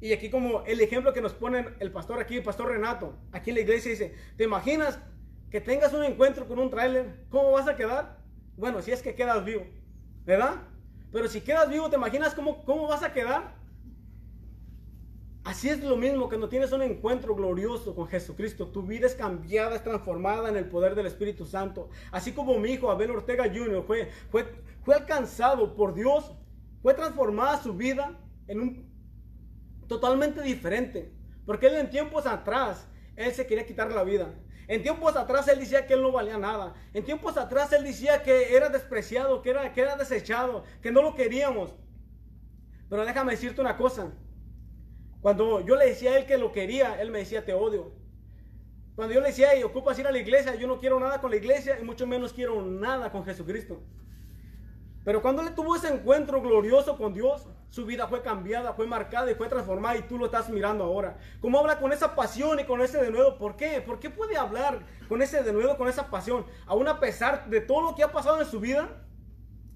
Y 0.00 0.12
aquí 0.12 0.30
como 0.30 0.62
el 0.64 0.80
ejemplo 0.80 1.12
que 1.12 1.20
nos 1.20 1.32
pone 1.32 1.64
el 1.78 1.92
pastor 1.92 2.20
aquí, 2.20 2.36
el 2.36 2.42
pastor 2.42 2.68
Renato, 2.68 3.16
aquí 3.30 3.50
en 3.50 3.56
la 3.56 3.62
iglesia 3.62 3.92
dice, 3.92 4.14
¿te 4.36 4.44
imaginas 4.44 4.98
que 5.48 5.60
tengas 5.60 5.92
un 5.92 6.02
encuentro 6.02 6.48
con 6.48 6.58
un 6.58 6.70
tráiler? 6.70 7.24
¿Cómo 7.30 7.52
vas 7.52 7.68
a 7.68 7.76
quedar? 7.76 8.18
Bueno, 8.56 8.82
si 8.82 8.90
es 8.90 9.00
que 9.00 9.14
quedas 9.14 9.44
vivo, 9.44 9.64
¿verdad? 10.24 10.56
Pero 11.12 11.28
si 11.28 11.40
quedas 11.40 11.68
vivo, 11.68 11.88
¿te 11.88 11.96
imaginas 11.96 12.34
cómo, 12.34 12.64
cómo 12.64 12.88
vas 12.88 13.04
a 13.04 13.12
quedar? 13.12 13.54
Así 15.44 15.68
es 15.68 15.82
lo 15.82 15.96
mismo 15.96 16.28
cuando 16.28 16.48
tienes 16.48 16.70
un 16.72 16.82
encuentro 16.82 17.34
glorioso 17.34 17.94
con 17.94 18.06
Jesucristo. 18.06 18.68
Tu 18.68 18.82
vida 18.82 19.06
es 19.06 19.14
cambiada, 19.14 19.74
es 19.74 19.82
transformada 19.82 20.48
en 20.48 20.56
el 20.56 20.68
poder 20.68 20.94
del 20.94 21.06
Espíritu 21.06 21.44
Santo. 21.44 21.88
Así 22.12 22.32
como 22.32 22.58
mi 22.58 22.70
hijo 22.70 22.90
Abel 22.90 23.10
Ortega 23.10 23.44
Jr. 23.44 23.82
fue, 23.84 24.10
fue, 24.30 24.46
fue 24.84 24.94
alcanzado 24.94 25.74
por 25.74 25.94
Dios 25.94 26.32
fue 26.82 26.94
transformada 26.94 27.62
su 27.62 27.74
vida 27.74 28.18
en 28.48 28.60
un 28.60 28.92
totalmente 29.86 30.42
diferente. 30.42 31.12
Porque 31.46 31.68
él 31.68 31.74
en 31.74 31.90
tiempos 31.90 32.26
atrás, 32.26 32.88
él 33.16 33.32
se 33.32 33.46
quería 33.46 33.66
quitar 33.66 33.92
la 33.92 34.02
vida. 34.02 34.34
En 34.68 34.82
tiempos 34.82 35.16
atrás 35.16 35.48
él 35.48 35.60
decía 35.60 35.86
que 35.86 35.94
él 35.94 36.02
no 36.02 36.12
valía 36.12 36.38
nada. 36.38 36.74
En 36.92 37.04
tiempos 37.04 37.36
atrás 37.36 37.72
él 37.72 37.84
decía 37.84 38.22
que 38.22 38.56
era 38.56 38.68
despreciado, 38.68 39.42
que 39.42 39.50
era, 39.50 39.72
que 39.72 39.80
era 39.80 39.96
desechado, 39.96 40.64
que 40.80 40.90
no 40.90 41.02
lo 41.02 41.14
queríamos. 41.14 41.74
Pero 42.88 43.04
déjame 43.04 43.32
decirte 43.32 43.60
una 43.60 43.76
cosa. 43.76 44.12
Cuando 45.22 45.64
yo 45.64 45.76
le 45.76 45.86
decía 45.86 46.10
a 46.10 46.18
él 46.18 46.26
que 46.26 46.36
lo 46.36 46.52
quería, 46.52 47.00
él 47.00 47.10
me 47.10 47.20
decía 47.20 47.44
te 47.44 47.54
odio. 47.54 47.92
Cuando 48.96 49.14
yo 49.14 49.20
le 49.20 49.28
decía, 49.28 49.56
y 49.56 49.62
ocupas 49.62 49.98
ir 49.98 50.06
a 50.06 50.12
la 50.12 50.18
iglesia, 50.18 50.54
yo 50.56 50.66
no 50.66 50.78
quiero 50.78 51.00
nada 51.00 51.20
con 51.20 51.30
la 51.30 51.36
iglesia 51.36 51.78
y 51.80 51.84
mucho 51.84 52.06
menos 52.06 52.32
quiero 52.32 52.60
nada 52.60 53.10
con 53.10 53.24
Jesucristo. 53.24 53.80
Pero 55.04 55.22
cuando 55.22 55.42
él 55.42 55.54
tuvo 55.54 55.76
ese 55.76 55.88
encuentro 55.88 56.42
glorioso 56.42 56.98
con 56.98 57.14
Dios, 57.14 57.46
su 57.70 57.86
vida 57.86 58.06
fue 58.06 58.20
cambiada, 58.20 58.74
fue 58.74 58.86
marcada 58.86 59.30
y 59.30 59.34
fue 59.34 59.48
transformada 59.48 59.96
y 59.96 60.02
tú 60.02 60.18
lo 60.18 60.26
estás 60.26 60.50
mirando 60.50 60.84
ahora. 60.84 61.16
¿Cómo 61.40 61.58
habla 61.58 61.78
con 61.78 61.92
esa 61.92 62.14
pasión 62.14 62.60
y 62.60 62.64
con 62.64 62.82
ese 62.82 63.02
denuedo? 63.02 63.38
¿Por 63.38 63.56
qué? 63.56 63.80
¿Por 63.80 63.98
qué 63.98 64.10
puede 64.10 64.36
hablar 64.36 64.80
con 65.08 65.22
ese 65.22 65.42
denuedo, 65.42 65.78
con 65.78 65.88
esa 65.88 66.10
pasión? 66.10 66.44
Aún 66.66 66.86
a 66.86 67.00
pesar 67.00 67.48
de 67.48 67.60
todo 67.62 67.80
lo 67.80 67.94
que 67.94 68.02
ha 68.02 68.12
pasado 68.12 68.40
en 68.40 68.46
su 68.46 68.60
vida, 68.60 68.90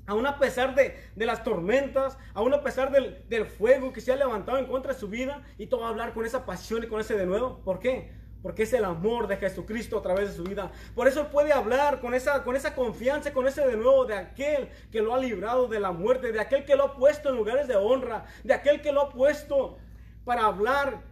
aún 0.07 0.27
a 0.27 0.39
pesar 0.39 0.75
de, 0.75 0.97
las 1.17 1.45
tormentas, 1.45 2.19
aún 2.35 2.55
a 2.55 2.63
pesar 2.63 2.91
del, 2.91 3.25
del, 3.29 3.47
fuego 3.47 3.93
que 3.93 4.01
se 4.01 4.13
ha 4.13 4.17
levantado 4.17 4.59
en 4.59 4.67
contra 4.67 4.93
de 4.93 4.99
su 4.99 5.09
vida, 5.09 5.43
y 5.59 5.67
todo 5.67 5.85
hablar 5.85 6.15
con 6.15 6.25
esa 6.25 6.47
pasión 6.47 6.85
y 6.85 6.87
con 6.87 7.01
ese 7.01 7.17
denuedo. 7.17 7.61
¿Por 7.65 7.79
qué? 7.79 8.15
porque 8.47 8.63
es 8.63 8.73
el 8.75 8.85
amor 8.85 9.27
de 9.27 9.39
Jesucristo 9.39 9.99
a 9.99 10.03
través 10.03 10.29
de 10.29 10.37
su 10.37 10.45
vida. 10.45 10.71
Por 10.95 11.09
eso 11.09 11.31
puede 11.33 11.53
hablar 11.53 12.01
con 12.01 12.15
esa, 12.15 12.45
con 12.45 12.55
esa 12.55 12.77
confianza, 12.77 13.33
con 13.33 13.49
ese 13.49 13.67
de 13.67 13.77
nuevo 13.77 14.05
de 14.05 14.15
aquel 14.15 14.69
que 14.93 15.03
lo 15.03 15.17
ha 15.17 15.19
librado 15.19 15.67
de 15.67 15.81
la 15.81 15.91
muerte, 15.91 16.31
de 16.31 16.39
aquel 16.39 16.65
que 16.65 16.77
lo 16.77 16.85
ha 16.85 16.95
puesto 16.95 17.31
en 17.31 17.35
lugares 17.35 17.67
de 17.67 17.75
honra, 17.75 18.25
de 18.45 18.55
aquel 18.55 18.83
que 18.83 18.93
lo 18.93 19.01
ha 19.01 19.09
puesto 19.11 19.79
para 20.25 20.45
hablar 20.45 21.03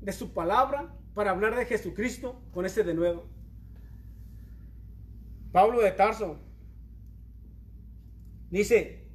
de 0.00 0.12
su 0.12 0.32
palabra, 0.32 0.94
para 1.12 1.32
hablar 1.32 1.56
de 1.56 1.66
Jesucristo 1.66 2.40
con 2.52 2.66
ese 2.66 2.84
de 2.84 2.94
nuevo. 2.94 3.26
Pablo 5.50 5.80
de 5.80 5.90
Tarso 5.90 6.38
dice, 8.50 9.08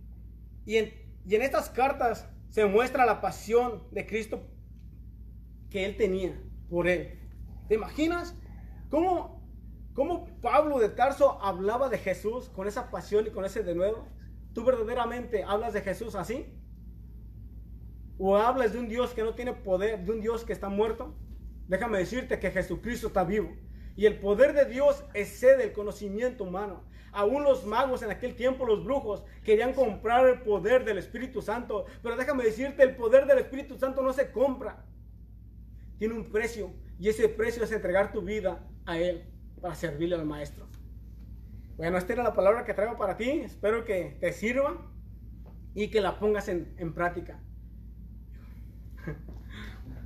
y 0.65 0.77
en, 0.77 0.93
y 1.25 1.35
en 1.35 1.41
estas 1.41 1.69
cartas 1.69 2.27
se 2.49 2.65
muestra 2.65 3.05
la 3.05 3.21
pasión 3.21 3.83
de 3.91 4.05
Cristo 4.05 4.47
que 5.69 5.85
él 5.85 5.97
tenía 5.97 6.39
por 6.69 6.87
él. 6.87 7.17
¿Te 7.67 7.75
imaginas 7.75 8.35
cómo, 8.89 9.41
cómo 9.93 10.27
Pablo 10.41 10.79
de 10.79 10.89
Tarso 10.89 11.41
hablaba 11.41 11.89
de 11.89 11.97
Jesús 11.97 12.49
con 12.49 12.67
esa 12.67 12.91
pasión 12.91 13.25
y 13.27 13.31
con 13.31 13.45
ese 13.45 13.63
de 13.63 13.73
nuevo? 13.73 14.07
¿Tú 14.53 14.65
verdaderamente 14.65 15.43
hablas 15.43 15.73
de 15.73 15.81
Jesús 15.81 16.15
así? 16.15 16.45
¿O 18.17 18.35
hablas 18.35 18.73
de 18.73 18.79
un 18.79 18.89
Dios 18.89 19.13
que 19.13 19.23
no 19.23 19.33
tiene 19.33 19.53
poder, 19.53 20.03
de 20.03 20.11
un 20.11 20.21
Dios 20.21 20.43
que 20.43 20.53
está 20.53 20.67
muerto? 20.67 21.15
Déjame 21.67 21.99
decirte 21.99 22.37
que 22.37 22.51
Jesucristo 22.51 23.07
está 23.07 23.23
vivo. 23.23 23.55
Y 23.95 24.05
el 24.05 24.19
poder 24.19 24.53
de 24.53 24.65
Dios 24.65 25.03
excede 25.13 25.63
el 25.63 25.71
conocimiento 25.71 26.43
humano. 26.43 26.83
Aún 27.11 27.43
los 27.43 27.65
magos 27.65 28.03
en 28.03 28.11
aquel 28.11 28.35
tiempo, 28.35 28.65
los 28.65 28.83
brujos, 28.83 29.23
querían 29.43 29.73
comprar 29.73 30.27
el 30.27 30.41
poder 30.41 30.85
del 30.85 30.97
Espíritu 30.97 31.41
Santo. 31.41 31.85
Pero 32.01 32.15
déjame 32.15 32.43
decirte, 32.43 32.83
el 32.83 32.95
poder 32.95 33.25
del 33.25 33.39
Espíritu 33.39 33.77
Santo 33.77 34.01
no 34.01 34.13
se 34.13 34.31
compra. 34.31 34.85
Tiene 35.97 36.13
un 36.13 36.31
precio. 36.31 36.71
Y 36.99 37.09
ese 37.09 37.27
precio 37.29 37.63
es 37.63 37.71
entregar 37.71 38.11
tu 38.11 38.21
vida 38.21 38.67
a 38.85 38.97
Él 38.97 39.25
para 39.61 39.75
servirle 39.75 40.15
al 40.15 40.25
Maestro. 40.25 40.67
Bueno, 41.77 41.97
esta 41.97 42.13
era 42.13 42.23
la 42.23 42.33
palabra 42.33 42.63
que 42.63 42.73
traigo 42.73 42.97
para 42.97 43.17
ti. 43.17 43.29
Espero 43.29 43.85
que 43.85 44.17
te 44.19 44.31
sirva 44.33 44.89
y 45.73 45.89
que 45.89 46.01
la 46.01 46.19
pongas 46.19 46.47
en, 46.47 46.93
práctica. 46.93 47.39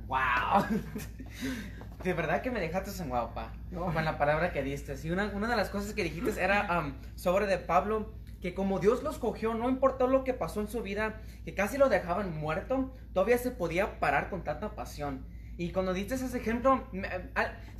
¡Wow! 0.06 0.64
De 2.04 2.12
verdad 2.12 2.42
que 2.42 2.50
me 2.50 2.60
dejaste 2.60 3.02
en 3.02 3.08
guapa 3.08 3.52
con 3.72 4.04
la 4.04 4.18
palabra 4.18 4.52
que 4.52 4.62
diste. 4.62 4.94
Y 5.02 5.10
una, 5.10 5.26
una, 5.34 5.48
de 5.48 5.56
las 5.56 5.70
cosas 5.70 5.92
que 5.92 6.04
dijiste 6.04 6.40
era 6.40 6.80
um, 6.80 6.94
sobre 7.16 7.46
de 7.46 7.58
Pablo, 7.58 8.12
que 8.40 8.54
como 8.54 8.78
Dios 8.78 9.02
los 9.02 9.18
cogió, 9.18 9.54
no 9.54 9.68
importó 9.68 10.06
lo 10.06 10.22
que 10.22 10.34
pasó 10.34 10.60
en 10.60 10.68
su 10.68 10.82
vida, 10.82 11.20
que 11.44 11.54
casi 11.54 11.78
lo 11.78 11.88
dejaban 11.88 12.36
muerto, 12.38 12.94
todavía 13.12 13.38
se 13.38 13.50
podía 13.50 13.98
parar 13.98 14.30
con 14.30 14.44
tanta 14.44 14.74
pasión. 14.76 15.26
Y 15.56 15.72
cuando 15.72 15.94
diste 15.94 16.14
ese 16.14 16.36
ejemplo, 16.36 16.84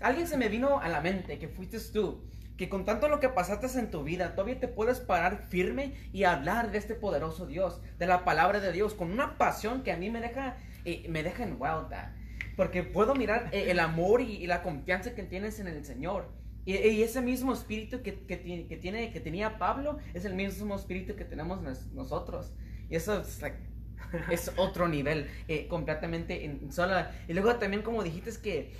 alguien 0.01 0.27
se 0.27 0.39
me 0.39 0.49
vino 0.49 0.81
a 0.81 0.89
la 0.89 1.01
mente, 1.03 1.39
que 1.39 1.47
fuiste 1.47 1.79
tú, 1.93 2.25
que 2.57 2.69
con 2.69 2.85
tanto 2.85 3.09
lo 3.09 3.21
que 3.21 3.29
pasaste 3.29 3.79
en 3.79 3.91
tu 3.91 4.03
vida, 4.03 4.35
todavía 4.35 4.59
te 4.59 4.67
puedes 4.67 4.99
parar 4.99 5.45
firme 5.51 5.95
y 6.12 6.25
hablar 6.25 6.73
de 6.73 6.79
este 6.79 6.95
poderoso 6.95 7.47
Dios, 7.47 7.81
de 7.99 8.07
la 8.07 8.25
palabra 8.25 8.61
de 8.61 8.73
Dios, 8.73 8.95
con 8.95 9.12
una 9.12 9.37
pasión 9.37 9.83
que 9.83 9.93
a 9.93 9.97
mí 9.99 10.11
me 10.11 10.21
deja 10.21 10.57
eh, 10.87 11.07
me 11.11 11.22
deja 11.22 11.42
en 11.44 11.59
wow, 11.59 11.88
Dad. 11.90 12.12
Porque 12.57 12.83
puedo 12.83 13.14
mirar 13.14 13.51
eh, 13.53 13.70
el 13.70 13.79
amor 13.81 14.20
y, 14.22 14.37
y 14.37 14.46
la 14.46 14.62
confianza 14.62 15.14
que 15.14 15.22
tienes 15.25 15.61
en 15.61 15.68
el 15.68 15.85
Señor. 15.85 16.31
Y, 16.64 16.77
y 16.77 17.03
ese 17.03 17.20
mismo 17.20 17.53
espíritu 17.53 18.03
que, 18.03 18.20
que, 18.27 18.37
tiene, 18.38 18.66
que, 18.66 18.77
tiene, 18.77 19.12
que 19.12 19.20
tenía 19.20 19.59
Pablo 19.59 19.99
es 20.14 20.25
el 20.25 20.35
mismo 20.35 20.75
espíritu 20.77 21.14
que 21.16 21.25
tenemos 21.25 21.62
nos- 21.62 21.92
nosotros. 21.92 22.55
Y 22.88 22.96
eso 22.96 23.20
es, 23.20 23.42
like, 23.42 23.59
es 24.31 24.53
otro 24.57 24.88
nivel, 24.88 25.29
eh, 25.49 25.68
completamente 25.68 26.44
en 26.44 26.72
sola. 26.72 27.12
Y 27.29 27.35
luego 27.35 27.57
también 27.57 27.83
como 27.83 28.03
dijiste 28.03 28.31
es 28.31 28.38
que, 28.38 28.72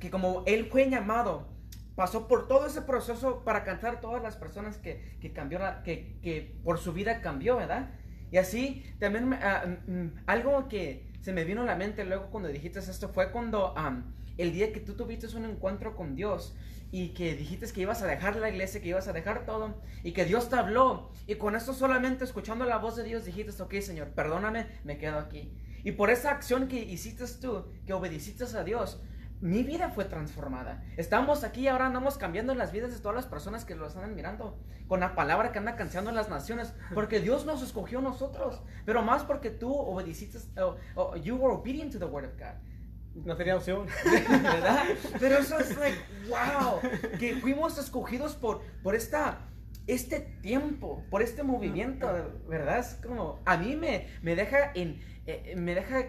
que 0.00 0.10
como 0.10 0.44
él 0.46 0.66
fue 0.70 0.88
llamado, 0.88 1.48
pasó 1.94 2.26
por 2.28 2.48
todo 2.48 2.66
ese 2.66 2.82
proceso 2.82 3.44
para 3.44 3.60
alcanzar 3.60 4.00
todas 4.00 4.22
las 4.22 4.36
personas 4.36 4.78
que, 4.78 5.16
que 5.20 5.32
cambió, 5.32 5.60
que, 5.84 6.16
que 6.22 6.54
por 6.64 6.78
su 6.78 6.92
vida 6.92 7.20
cambió, 7.20 7.56
¿verdad? 7.56 7.90
Y 8.30 8.38
así 8.38 8.84
también 8.98 9.28
mm, 9.28 10.22
algo 10.26 10.68
que 10.68 11.11
se 11.22 11.32
me 11.32 11.44
vino 11.44 11.62
a 11.62 11.64
la 11.64 11.76
mente 11.76 12.04
luego 12.04 12.26
cuando 12.30 12.48
dijiste 12.48 12.80
esto 12.80 13.08
fue 13.08 13.30
cuando 13.30 13.76
am, 13.78 14.12
el 14.36 14.52
día 14.52 14.72
que 14.72 14.80
tú 14.80 14.94
tuviste 14.94 15.34
un 15.36 15.44
encuentro 15.44 15.94
con 15.94 16.16
Dios 16.16 16.54
y 16.90 17.10
que 17.10 17.36
dijiste 17.36 17.72
que 17.72 17.80
ibas 17.80 18.02
a 18.02 18.06
dejar 18.06 18.36
la 18.36 18.50
iglesia, 18.50 18.82
que 18.82 18.88
ibas 18.88 19.08
a 19.08 19.12
dejar 19.12 19.46
todo 19.46 19.80
y 20.02 20.12
que 20.12 20.24
Dios 20.24 20.50
te 20.50 20.56
habló 20.56 21.10
y 21.26 21.36
con 21.36 21.54
esto 21.54 21.72
solamente 21.74 22.24
escuchando 22.24 22.66
la 22.66 22.78
voz 22.78 22.96
de 22.96 23.04
Dios 23.04 23.24
dijiste, 23.24 23.62
ok 23.62 23.74
Señor, 23.80 24.08
perdóname, 24.08 24.66
me 24.84 24.98
quedo 24.98 25.18
aquí. 25.18 25.56
Y 25.84 25.92
por 25.92 26.10
esa 26.10 26.32
acción 26.32 26.68
que 26.68 26.80
hiciste 26.80 27.24
tú, 27.40 27.66
que 27.86 27.92
obedeciste 27.92 28.44
a 28.44 28.64
Dios, 28.64 29.00
mi 29.42 29.64
vida 29.64 29.90
fue 29.90 30.04
transformada. 30.04 30.84
Estamos 30.96 31.42
aquí 31.42 31.62
y 31.62 31.68
ahora 31.68 31.86
andamos 31.86 32.16
cambiando 32.16 32.54
las 32.54 32.70
vidas 32.70 32.92
de 32.92 33.00
todas 33.00 33.16
las 33.16 33.26
personas 33.26 33.64
que 33.64 33.74
lo 33.74 33.88
están 33.88 34.14
mirando. 34.14 34.56
Con 34.86 35.00
la 35.00 35.16
palabra 35.16 35.50
que 35.50 35.58
anda 35.58 35.74
cansando 35.74 36.10
en 36.10 36.16
las 36.16 36.30
naciones. 36.30 36.72
Porque 36.94 37.18
Dios 37.18 37.44
nos 37.44 37.60
escogió 37.60 37.98
a 37.98 38.02
nosotros. 38.02 38.62
Pero 38.86 39.02
más 39.02 39.24
porque 39.24 39.50
tú 39.50 39.74
obedeciste, 39.74 40.38
oh, 40.60 40.76
oh, 40.94 41.16
you 41.16 41.34
were 41.34 41.52
obedient 41.54 41.92
to 41.92 41.98
the 41.98 42.04
word 42.04 42.24
of 42.24 42.38
God. 42.38 43.24
No 43.26 43.36
tenía 43.36 43.56
opción. 43.56 43.88
¿Verdad? 44.04 44.84
Pero 45.18 45.38
eso 45.38 45.58
es 45.58 45.76
like, 45.76 45.98
wow. 46.28 46.80
Que 47.18 47.34
fuimos 47.34 47.76
escogidos 47.78 48.36
por, 48.36 48.62
por 48.84 48.94
esta, 48.94 49.40
este 49.88 50.20
tiempo, 50.40 51.04
por 51.10 51.20
este 51.20 51.42
movimiento, 51.42 52.06
¿verdad? 52.46 52.78
Es 52.78 52.94
como, 53.04 53.40
a 53.44 53.56
mí 53.56 53.74
me, 53.74 54.06
me 54.22 54.36
deja 54.36 54.70
en, 54.74 55.00
eh, 55.26 55.54
me 55.56 55.74
deja 55.74 56.06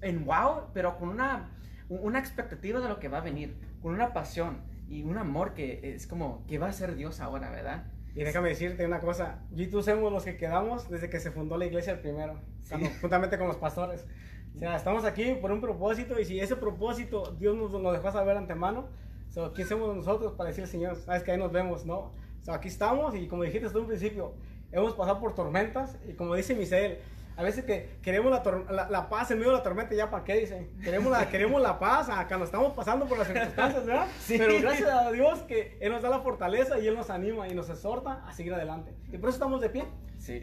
en 0.00 0.24
wow, 0.24 0.70
pero 0.72 0.96
con 0.96 1.08
una, 1.08 1.57
una 1.88 2.18
expectativa 2.18 2.80
de 2.80 2.88
lo 2.88 2.98
que 2.98 3.08
va 3.08 3.18
a 3.18 3.22
venir, 3.22 3.56
con 3.82 3.94
una 3.94 4.12
pasión 4.12 4.58
y 4.88 5.02
un 5.02 5.18
amor 5.18 5.54
que 5.54 5.94
es 5.94 6.06
como, 6.06 6.44
que 6.46 6.58
va 6.58 6.68
a 6.68 6.72
ser 6.72 6.94
Dios 6.96 7.20
ahora, 7.20 7.50
¿verdad? 7.50 7.84
Y 8.14 8.24
déjame 8.24 8.48
decirte 8.48 8.84
una 8.86 9.00
cosa, 9.00 9.38
yo 9.52 9.62
y 9.64 9.68
tú 9.68 9.82
somos 9.82 10.12
los 10.12 10.24
que 10.24 10.36
quedamos 10.36 10.88
desde 10.90 11.08
que 11.08 11.20
se 11.20 11.30
fundó 11.30 11.56
la 11.56 11.66
iglesia 11.66 11.92
el 11.92 12.00
primero, 12.00 12.40
cuando- 12.68 12.88
juntamente 13.00 13.38
con 13.38 13.46
los 13.48 13.56
pastores. 13.56 14.06
O 14.54 14.58
sea, 14.58 14.76
estamos 14.76 15.04
aquí 15.04 15.34
por 15.40 15.52
un 15.52 15.60
propósito 15.60 16.18
y 16.18 16.24
si 16.24 16.40
ese 16.40 16.56
propósito 16.56 17.36
Dios 17.38 17.54
nos 17.56 17.70
lo 17.72 17.92
dejó 17.92 18.10
saber 18.10 18.36
antemano, 18.36 18.88
so, 19.28 19.52
¿quién 19.52 19.68
somos 19.68 19.94
nosotros 19.94 20.32
para 20.32 20.48
decir, 20.48 20.66
Señor, 20.66 20.96
sabes 20.96 21.22
que 21.22 21.30
ahí 21.32 21.38
nos 21.38 21.52
vemos, 21.52 21.84
no? 21.86 22.12
So, 22.40 22.52
aquí 22.52 22.68
estamos 22.68 23.14
y 23.14 23.28
como 23.28 23.44
dijiste 23.44 23.68
tú 23.70 23.80
un 23.80 23.86
principio, 23.86 24.32
hemos 24.72 24.94
pasado 24.94 25.20
por 25.20 25.34
tormentas 25.34 25.96
y 26.08 26.14
como 26.14 26.34
dice 26.34 26.54
Misael, 26.54 26.98
a 27.38 27.42
veces 27.44 27.64
que 27.64 27.98
queremos 28.02 28.30
la, 28.32 28.42
la- 28.70 28.90
la 28.90 29.08
paz 29.08 29.30
en 29.30 29.38
medio 29.38 29.52
de 29.52 29.58
la 29.58 29.62
tormenta, 29.62 29.94
¿ya 29.94 30.10
para 30.10 30.24
qué? 30.24 30.34
Dicen, 30.34 30.68
queremos 30.82 31.10
la, 31.10 31.28
queremos 31.30 31.62
la 31.62 31.78
paz 31.78 32.08
acá 32.10 32.36
nos 32.36 32.48
estamos 32.48 32.72
pasando 32.74 33.06
por 33.06 33.16
las 33.16 33.28
circunstancias, 33.28 33.86
¿verdad? 33.86 34.06
Sí. 34.20 34.36
Pero 34.36 34.60
gracias 34.60 34.88
a 34.90 35.10
Dios 35.12 35.38
que 35.42 35.78
Él 35.80 35.92
nos 35.92 36.02
da 36.02 36.10
la 36.10 36.20
fortaleza 36.20 36.78
y 36.78 36.86
Él 36.88 36.96
nos 36.96 37.08
anima 37.10 37.48
y 37.48 37.54
nos 37.54 37.70
exhorta 37.70 38.24
a 38.26 38.32
seguir 38.32 38.52
adelante. 38.52 38.92
Y 39.12 39.18
por 39.18 39.30
eso 39.30 39.36
estamos 39.36 39.60
de 39.60 39.70
pie. 39.70 39.84
Sí. 40.18 40.42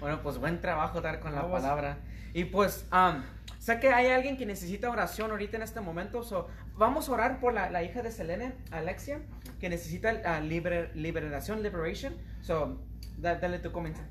Bueno, 0.00 0.20
pues 0.22 0.38
buen 0.38 0.60
trabajo 0.60 1.00
dar 1.02 1.20
con 1.20 1.34
la 1.34 1.42
Vamos. 1.42 1.60
palabra. 1.60 1.98
Y 2.32 2.44
pues, 2.44 2.86
um, 2.92 3.22
sé 3.58 3.78
que 3.78 3.90
hay 3.90 4.06
alguien 4.06 4.36
que 4.38 4.46
necesita 4.46 4.88
oración 4.88 5.30
ahorita 5.32 5.58
en 5.58 5.62
este 5.62 5.80
momento. 5.82 6.22
So, 6.22 6.48
vamos 6.74 7.08
a 7.08 7.12
orar 7.12 7.38
por 7.40 7.52
la, 7.52 7.68
la 7.70 7.82
hija 7.82 8.00
de 8.02 8.10
Selene, 8.12 8.54
Alexia, 8.70 9.20
que 9.60 9.68
necesita 9.68 10.10
ah, 10.24 10.40
liber- 10.40 10.90
liberación, 10.94 11.62
liberation. 11.62 12.14
So, 12.40 12.80
da- 13.18 13.34
dale 13.34 13.58
tu 13.58 13.72
comentario. 13.72 14.08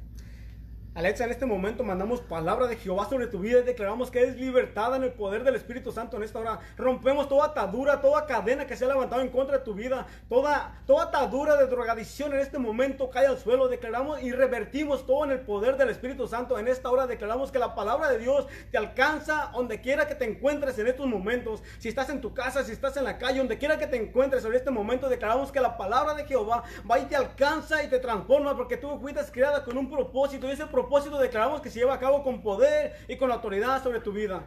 Alexa, 1.00 1.24
en 1.24 1.32
este 1.32 1.46
momento 1.46 1.86
mandamos 1.86 2.20
palabra 2.20 2.68
de 2.68 2.76
Jehová 2.76 3.08
sobre 3.08 3.28
tu 3.28 3.40
vida 3.40 3.62
y 3.62 3.64
declaramos 3.64 4.12
que 4.12 4.20
eres 4.20 4.36
libertada 4.36 4.98
en 4.98 5.04
el 5.04 5.14
poder 5.14 5.46
del 5.46 5.56
Espíritu 5.56 5.94
Santo 5.94 6.18
en 6.18 6.24
esta 6.24 6.40
hora. 6.40 6.60
Rompemos 6.76 7.30
toda 7.30 7.46
atadura, 7.46 8.02
toda 8.02 8.26
cadena 8.26 8.68
que 8.68 8.76
se 8.76 8.84
ha 8.84 8.90
levantado 8.90 9.22
en 9.22 9.30
contra 9.30 9.60
de 9.60 9.64
tu 9.64 9.74
vida, 9.74 10.08
toda, 10.28 10.78
toda 10.86 11.06
atadura 11.06 11.56
de 11.56 11.68
drogadicción 11.68 12.34
en 12.34 12.40
este 12.40 12.58
momento 12.58 13.10
cae 13.10 13.28
al 13.28 13.38
suelo. 13.38 13.70
Declaramos 13.70 14.22
y 14.22 14.34
revertimos 14.34 15.06
todo 15.06 15.24
en 15.24 15.32
el 15.32 15.40
poder 15.40 15.78
del 15.78 15.88
Espíritu 15.88 16.28
Santo. 16.28 16.60
En 16.60 16.68
esta 16.68 16.92
hora 16.92 17.08
declaramos 17.08 17.50
que 17.50 17.60
la 17.60 17.76
palabra 17.76 18.10
de 18.10 18.18
Dios 18.18 18.48
te 18.70 18.78
alcanza 18.78 19.52
donde 19.54 19.80
quiera 19.80 20.06
que 20.06 20.16
te 20.16 20.26
encuentres 20.26 20.80
en 20.80 20.88
estos 20.88 21.08
momentos. 21.08 21.64
Si 21.78 21.88
estás 21.88 22.10
en 22.10 22.20
tu 22.20 22.34
casa, 22.34 22.66
si 22.66 22.74
estás 22.74 22.98
en 22.98 23.06
la 23.06 23.18
calle, 23.18 23.38
donde 23.38 23.58
quiera 23.58 23.80
que 23.80 23.88
te 23.88 23.96
encuentres 23.96 24.44
en 24.44 24.54
este 24.54 24.70
momento, 24.70 25.08
declaramos 25.08 25.50
que 25.50 25.62
la 25.62 25.78
palabra 25.78 26.14
de 26.14 26.26
Jehová 26.26 26.66
va 26.92 27.00
y 27.00 27.06
te 27.06 27.16
alcanza 27.16 27.86
y 27.86 27.88
te 27.88 28.00
transforma 28.00 28.58
porque 28.58 28.76
tú 28.76 29.00
fuiste 29.00 29.22
creada 29.32 29.64
con 29.64 29.78
un 29.78 29.90
propósito 29.90 30.46
y 30.46 30.52
ese 30.52 30.66
propósito 30.66 30.89
declaramos 31.20 31.62
que 31.62 31.70
se 31.70 31.80
lleva 31.80 31.94
a 31.94 32.00
cabo 32.00 32.24
con 32.24 32.42
poder 32.42 32.96
y 33.08 33.16
con 33.16 33.32
autoridad 33.32 33.82
sobre 33.84 34.00
tu 34.00 34.12
vida. 34.12 34.44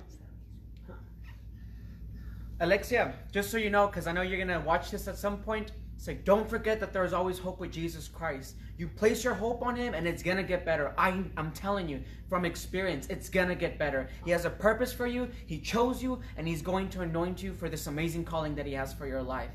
Alexia, 2.61 3.15
just 3.33 3.51
so 3.51 3.57
you 3.59 3.71
know, 3.71 3.89
because 3.89 4.07
I 4.07 4.13
know 4.13 4.23
you're 4.23 4.37
going 4.37 4.61
to 4.61 4.65
watch 4.65 4.91
this 4.91 5.09
at 5.09 5.17
some 5.17 5.39
point, 5.39 5.73
say, 5.97 6.15
don't 6.15 6.49
forget 6.49 6.79
that 6.79 6.93
there's 6.93 7.13
always 7.13 7.39
hope 7.39 7.59
with 7.59 7.73
Jesus 7.73 8.07
Christ. 8.07 8.55
You 8.79 8.89
place 8.89 9.25
your 9.25 9.35
hope 9.35 9.63
on 9.63 9.75
Him 9.75 9.95
and 9.95 10.07
it's 10.07 10.23
going 10.23 10.37
to 10.37 10.43
get 10.43 10.65
better. 10.65 10.95
I, 10.97 11.09
I'm 11.37 11.51
telling 11.53 11.89
you 11.89 12.03
from 12.29 12.45
experience, 12.45 13.07
it's 13.09 13.29
going 13.29 13.49
to 13.49 13.57
get 13.57 13.79
better. 13.79 14.09
He 14.25 14.31
has 14.31 14.45
a 14.45 14.51
purpose 14.51 14.93
for 14.93 15.07
you, 15.09 15.29
He 15.47 15.59
chose 15.59 16.03
you, 16.03 16.21
and 16.37 16.47
He's 16.47 16.63
going 16.63 16.89
to 16.91 17.01
anoint 17.01 17.43
you 17.43 17.53
for 17.53 17.69
this 17.69 17.89
amazing 17.89 18.25
calling 18.25 18.55
that 18.55 18.67
He 18.67 18.75
has 18.75 18.93
for 18.93 19.07
your 19.07 19.23
life. 19.23 19.51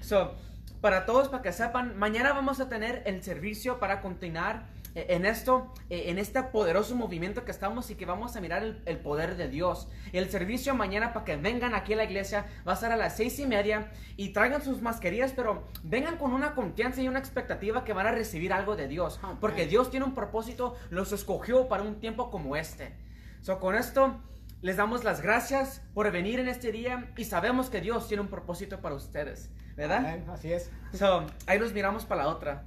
So, 0.00 0.34
para 0.82 1.04
todos, 1.06 1.28
para 1.28 1.42
que 1.42 1.52
sepan, 1.52 1.96
mañana 1.96 2.34
vamos 2.34 2.60
a 2.60 2.68
tener 2.68 3.02
el 3.06 3.20
servicio 3.22 3.78
para 3.78 4.00
continuar 4.00 4.64
en 4.94 5.26
esto, 5.26 5.72
eh, 5.88 6.04
en 6.06 6.18
este 6.18 6.42
poderoso 6.42 6.96
movimiento 6.96 7.44
que 7.44 7.50
estamos 7.50 7.90
y 7.90 7.94
que 7.94 8.06
vamos 8.06 8.36
a 8.36 8.40
mirar 8.40 8.62
el, 8.62 8.82
el 8.86 8.98
poder 8.98 9.36
de 9.36 9.48
Dios. 9.48 9.88
El 10.12 10.28
servicio 10.30 10.74
mañana 10.74 11.12
para 11.12 11.24
que 11.24 11.36
vengan 11.36 11.74
aquí 11.74 11.92
a 11.92 11.96
la 11.96 12.04
iglesia 12.04 12.46
va 12.66 12.72
a 12.72 12.76
ser 12.76 12.92
a 12.92 12.96
las 12.96 13.16
seis 13.16 13.38
y 13.38 13.46
media 13.46 13.90
y 14.16 14.30
traigan 14.30 14.62
sus 14.62 14.82
mascarillas, 14.82 15.32
pero 15.32 15.64
vengan 15.82 16.16
con 16.16 16.32
una 16.32 16.54
confianza 16.54 17.00
y 17.02 17.08
una 17.08 17.18
expectativa 17.18 17.84
que 17.84 17.92
van 17.92 18.06
a 18.06 18.12
recibir 18.12 18.52
algo 18.52 18.76
de 18.76 18.88
Dios, 18.88 19.20
porque 19.40 19.66
Dios 19.66 19.90
tiene 19.90 20.06
un 20.06 20.14
propósito, 20.14 20.76
los 20.90 21.12
escogió 21.12 21.68
para 21.68 21.82
un 21.82 22.00
tiempo 22.00 22.30
como 22.30 22.56
este. 22.56 22.94
So, 23.42 23.58
con 23.58 23.74
esto 23.74 24.20
les 24.62 24.76
damos 24.76 25.04
las 25.04 25.22
gracias 25.22 25.82
por 25.94 26.10
venir 26.12 26.38
en 26.40 26.48
este 26.48 26.70
día 26.72 27.10
y 27.16 27.24
sabemos 27.24 27.70
que 27.70 27.80
Dios 27.80 28.08
tiene 28.08 28.22
un 28.22 28.28
propósito 28.28 28.80
para 28.80 28.94
ustedes, 28.94 29.50
¿verdad? 29.76 29.98
Amén, 29.98 30.24
Así 30.30 30.52
es. 30.52 30.70
So, 30.92 31.26
ahí 31.46 31.58
nos 31.58 31.72
miramos 31.72 32.04
para 32.04 32.24
la 32.24 32.28
otra. 32.28 32.64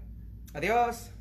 Adiós. 0.54 1.13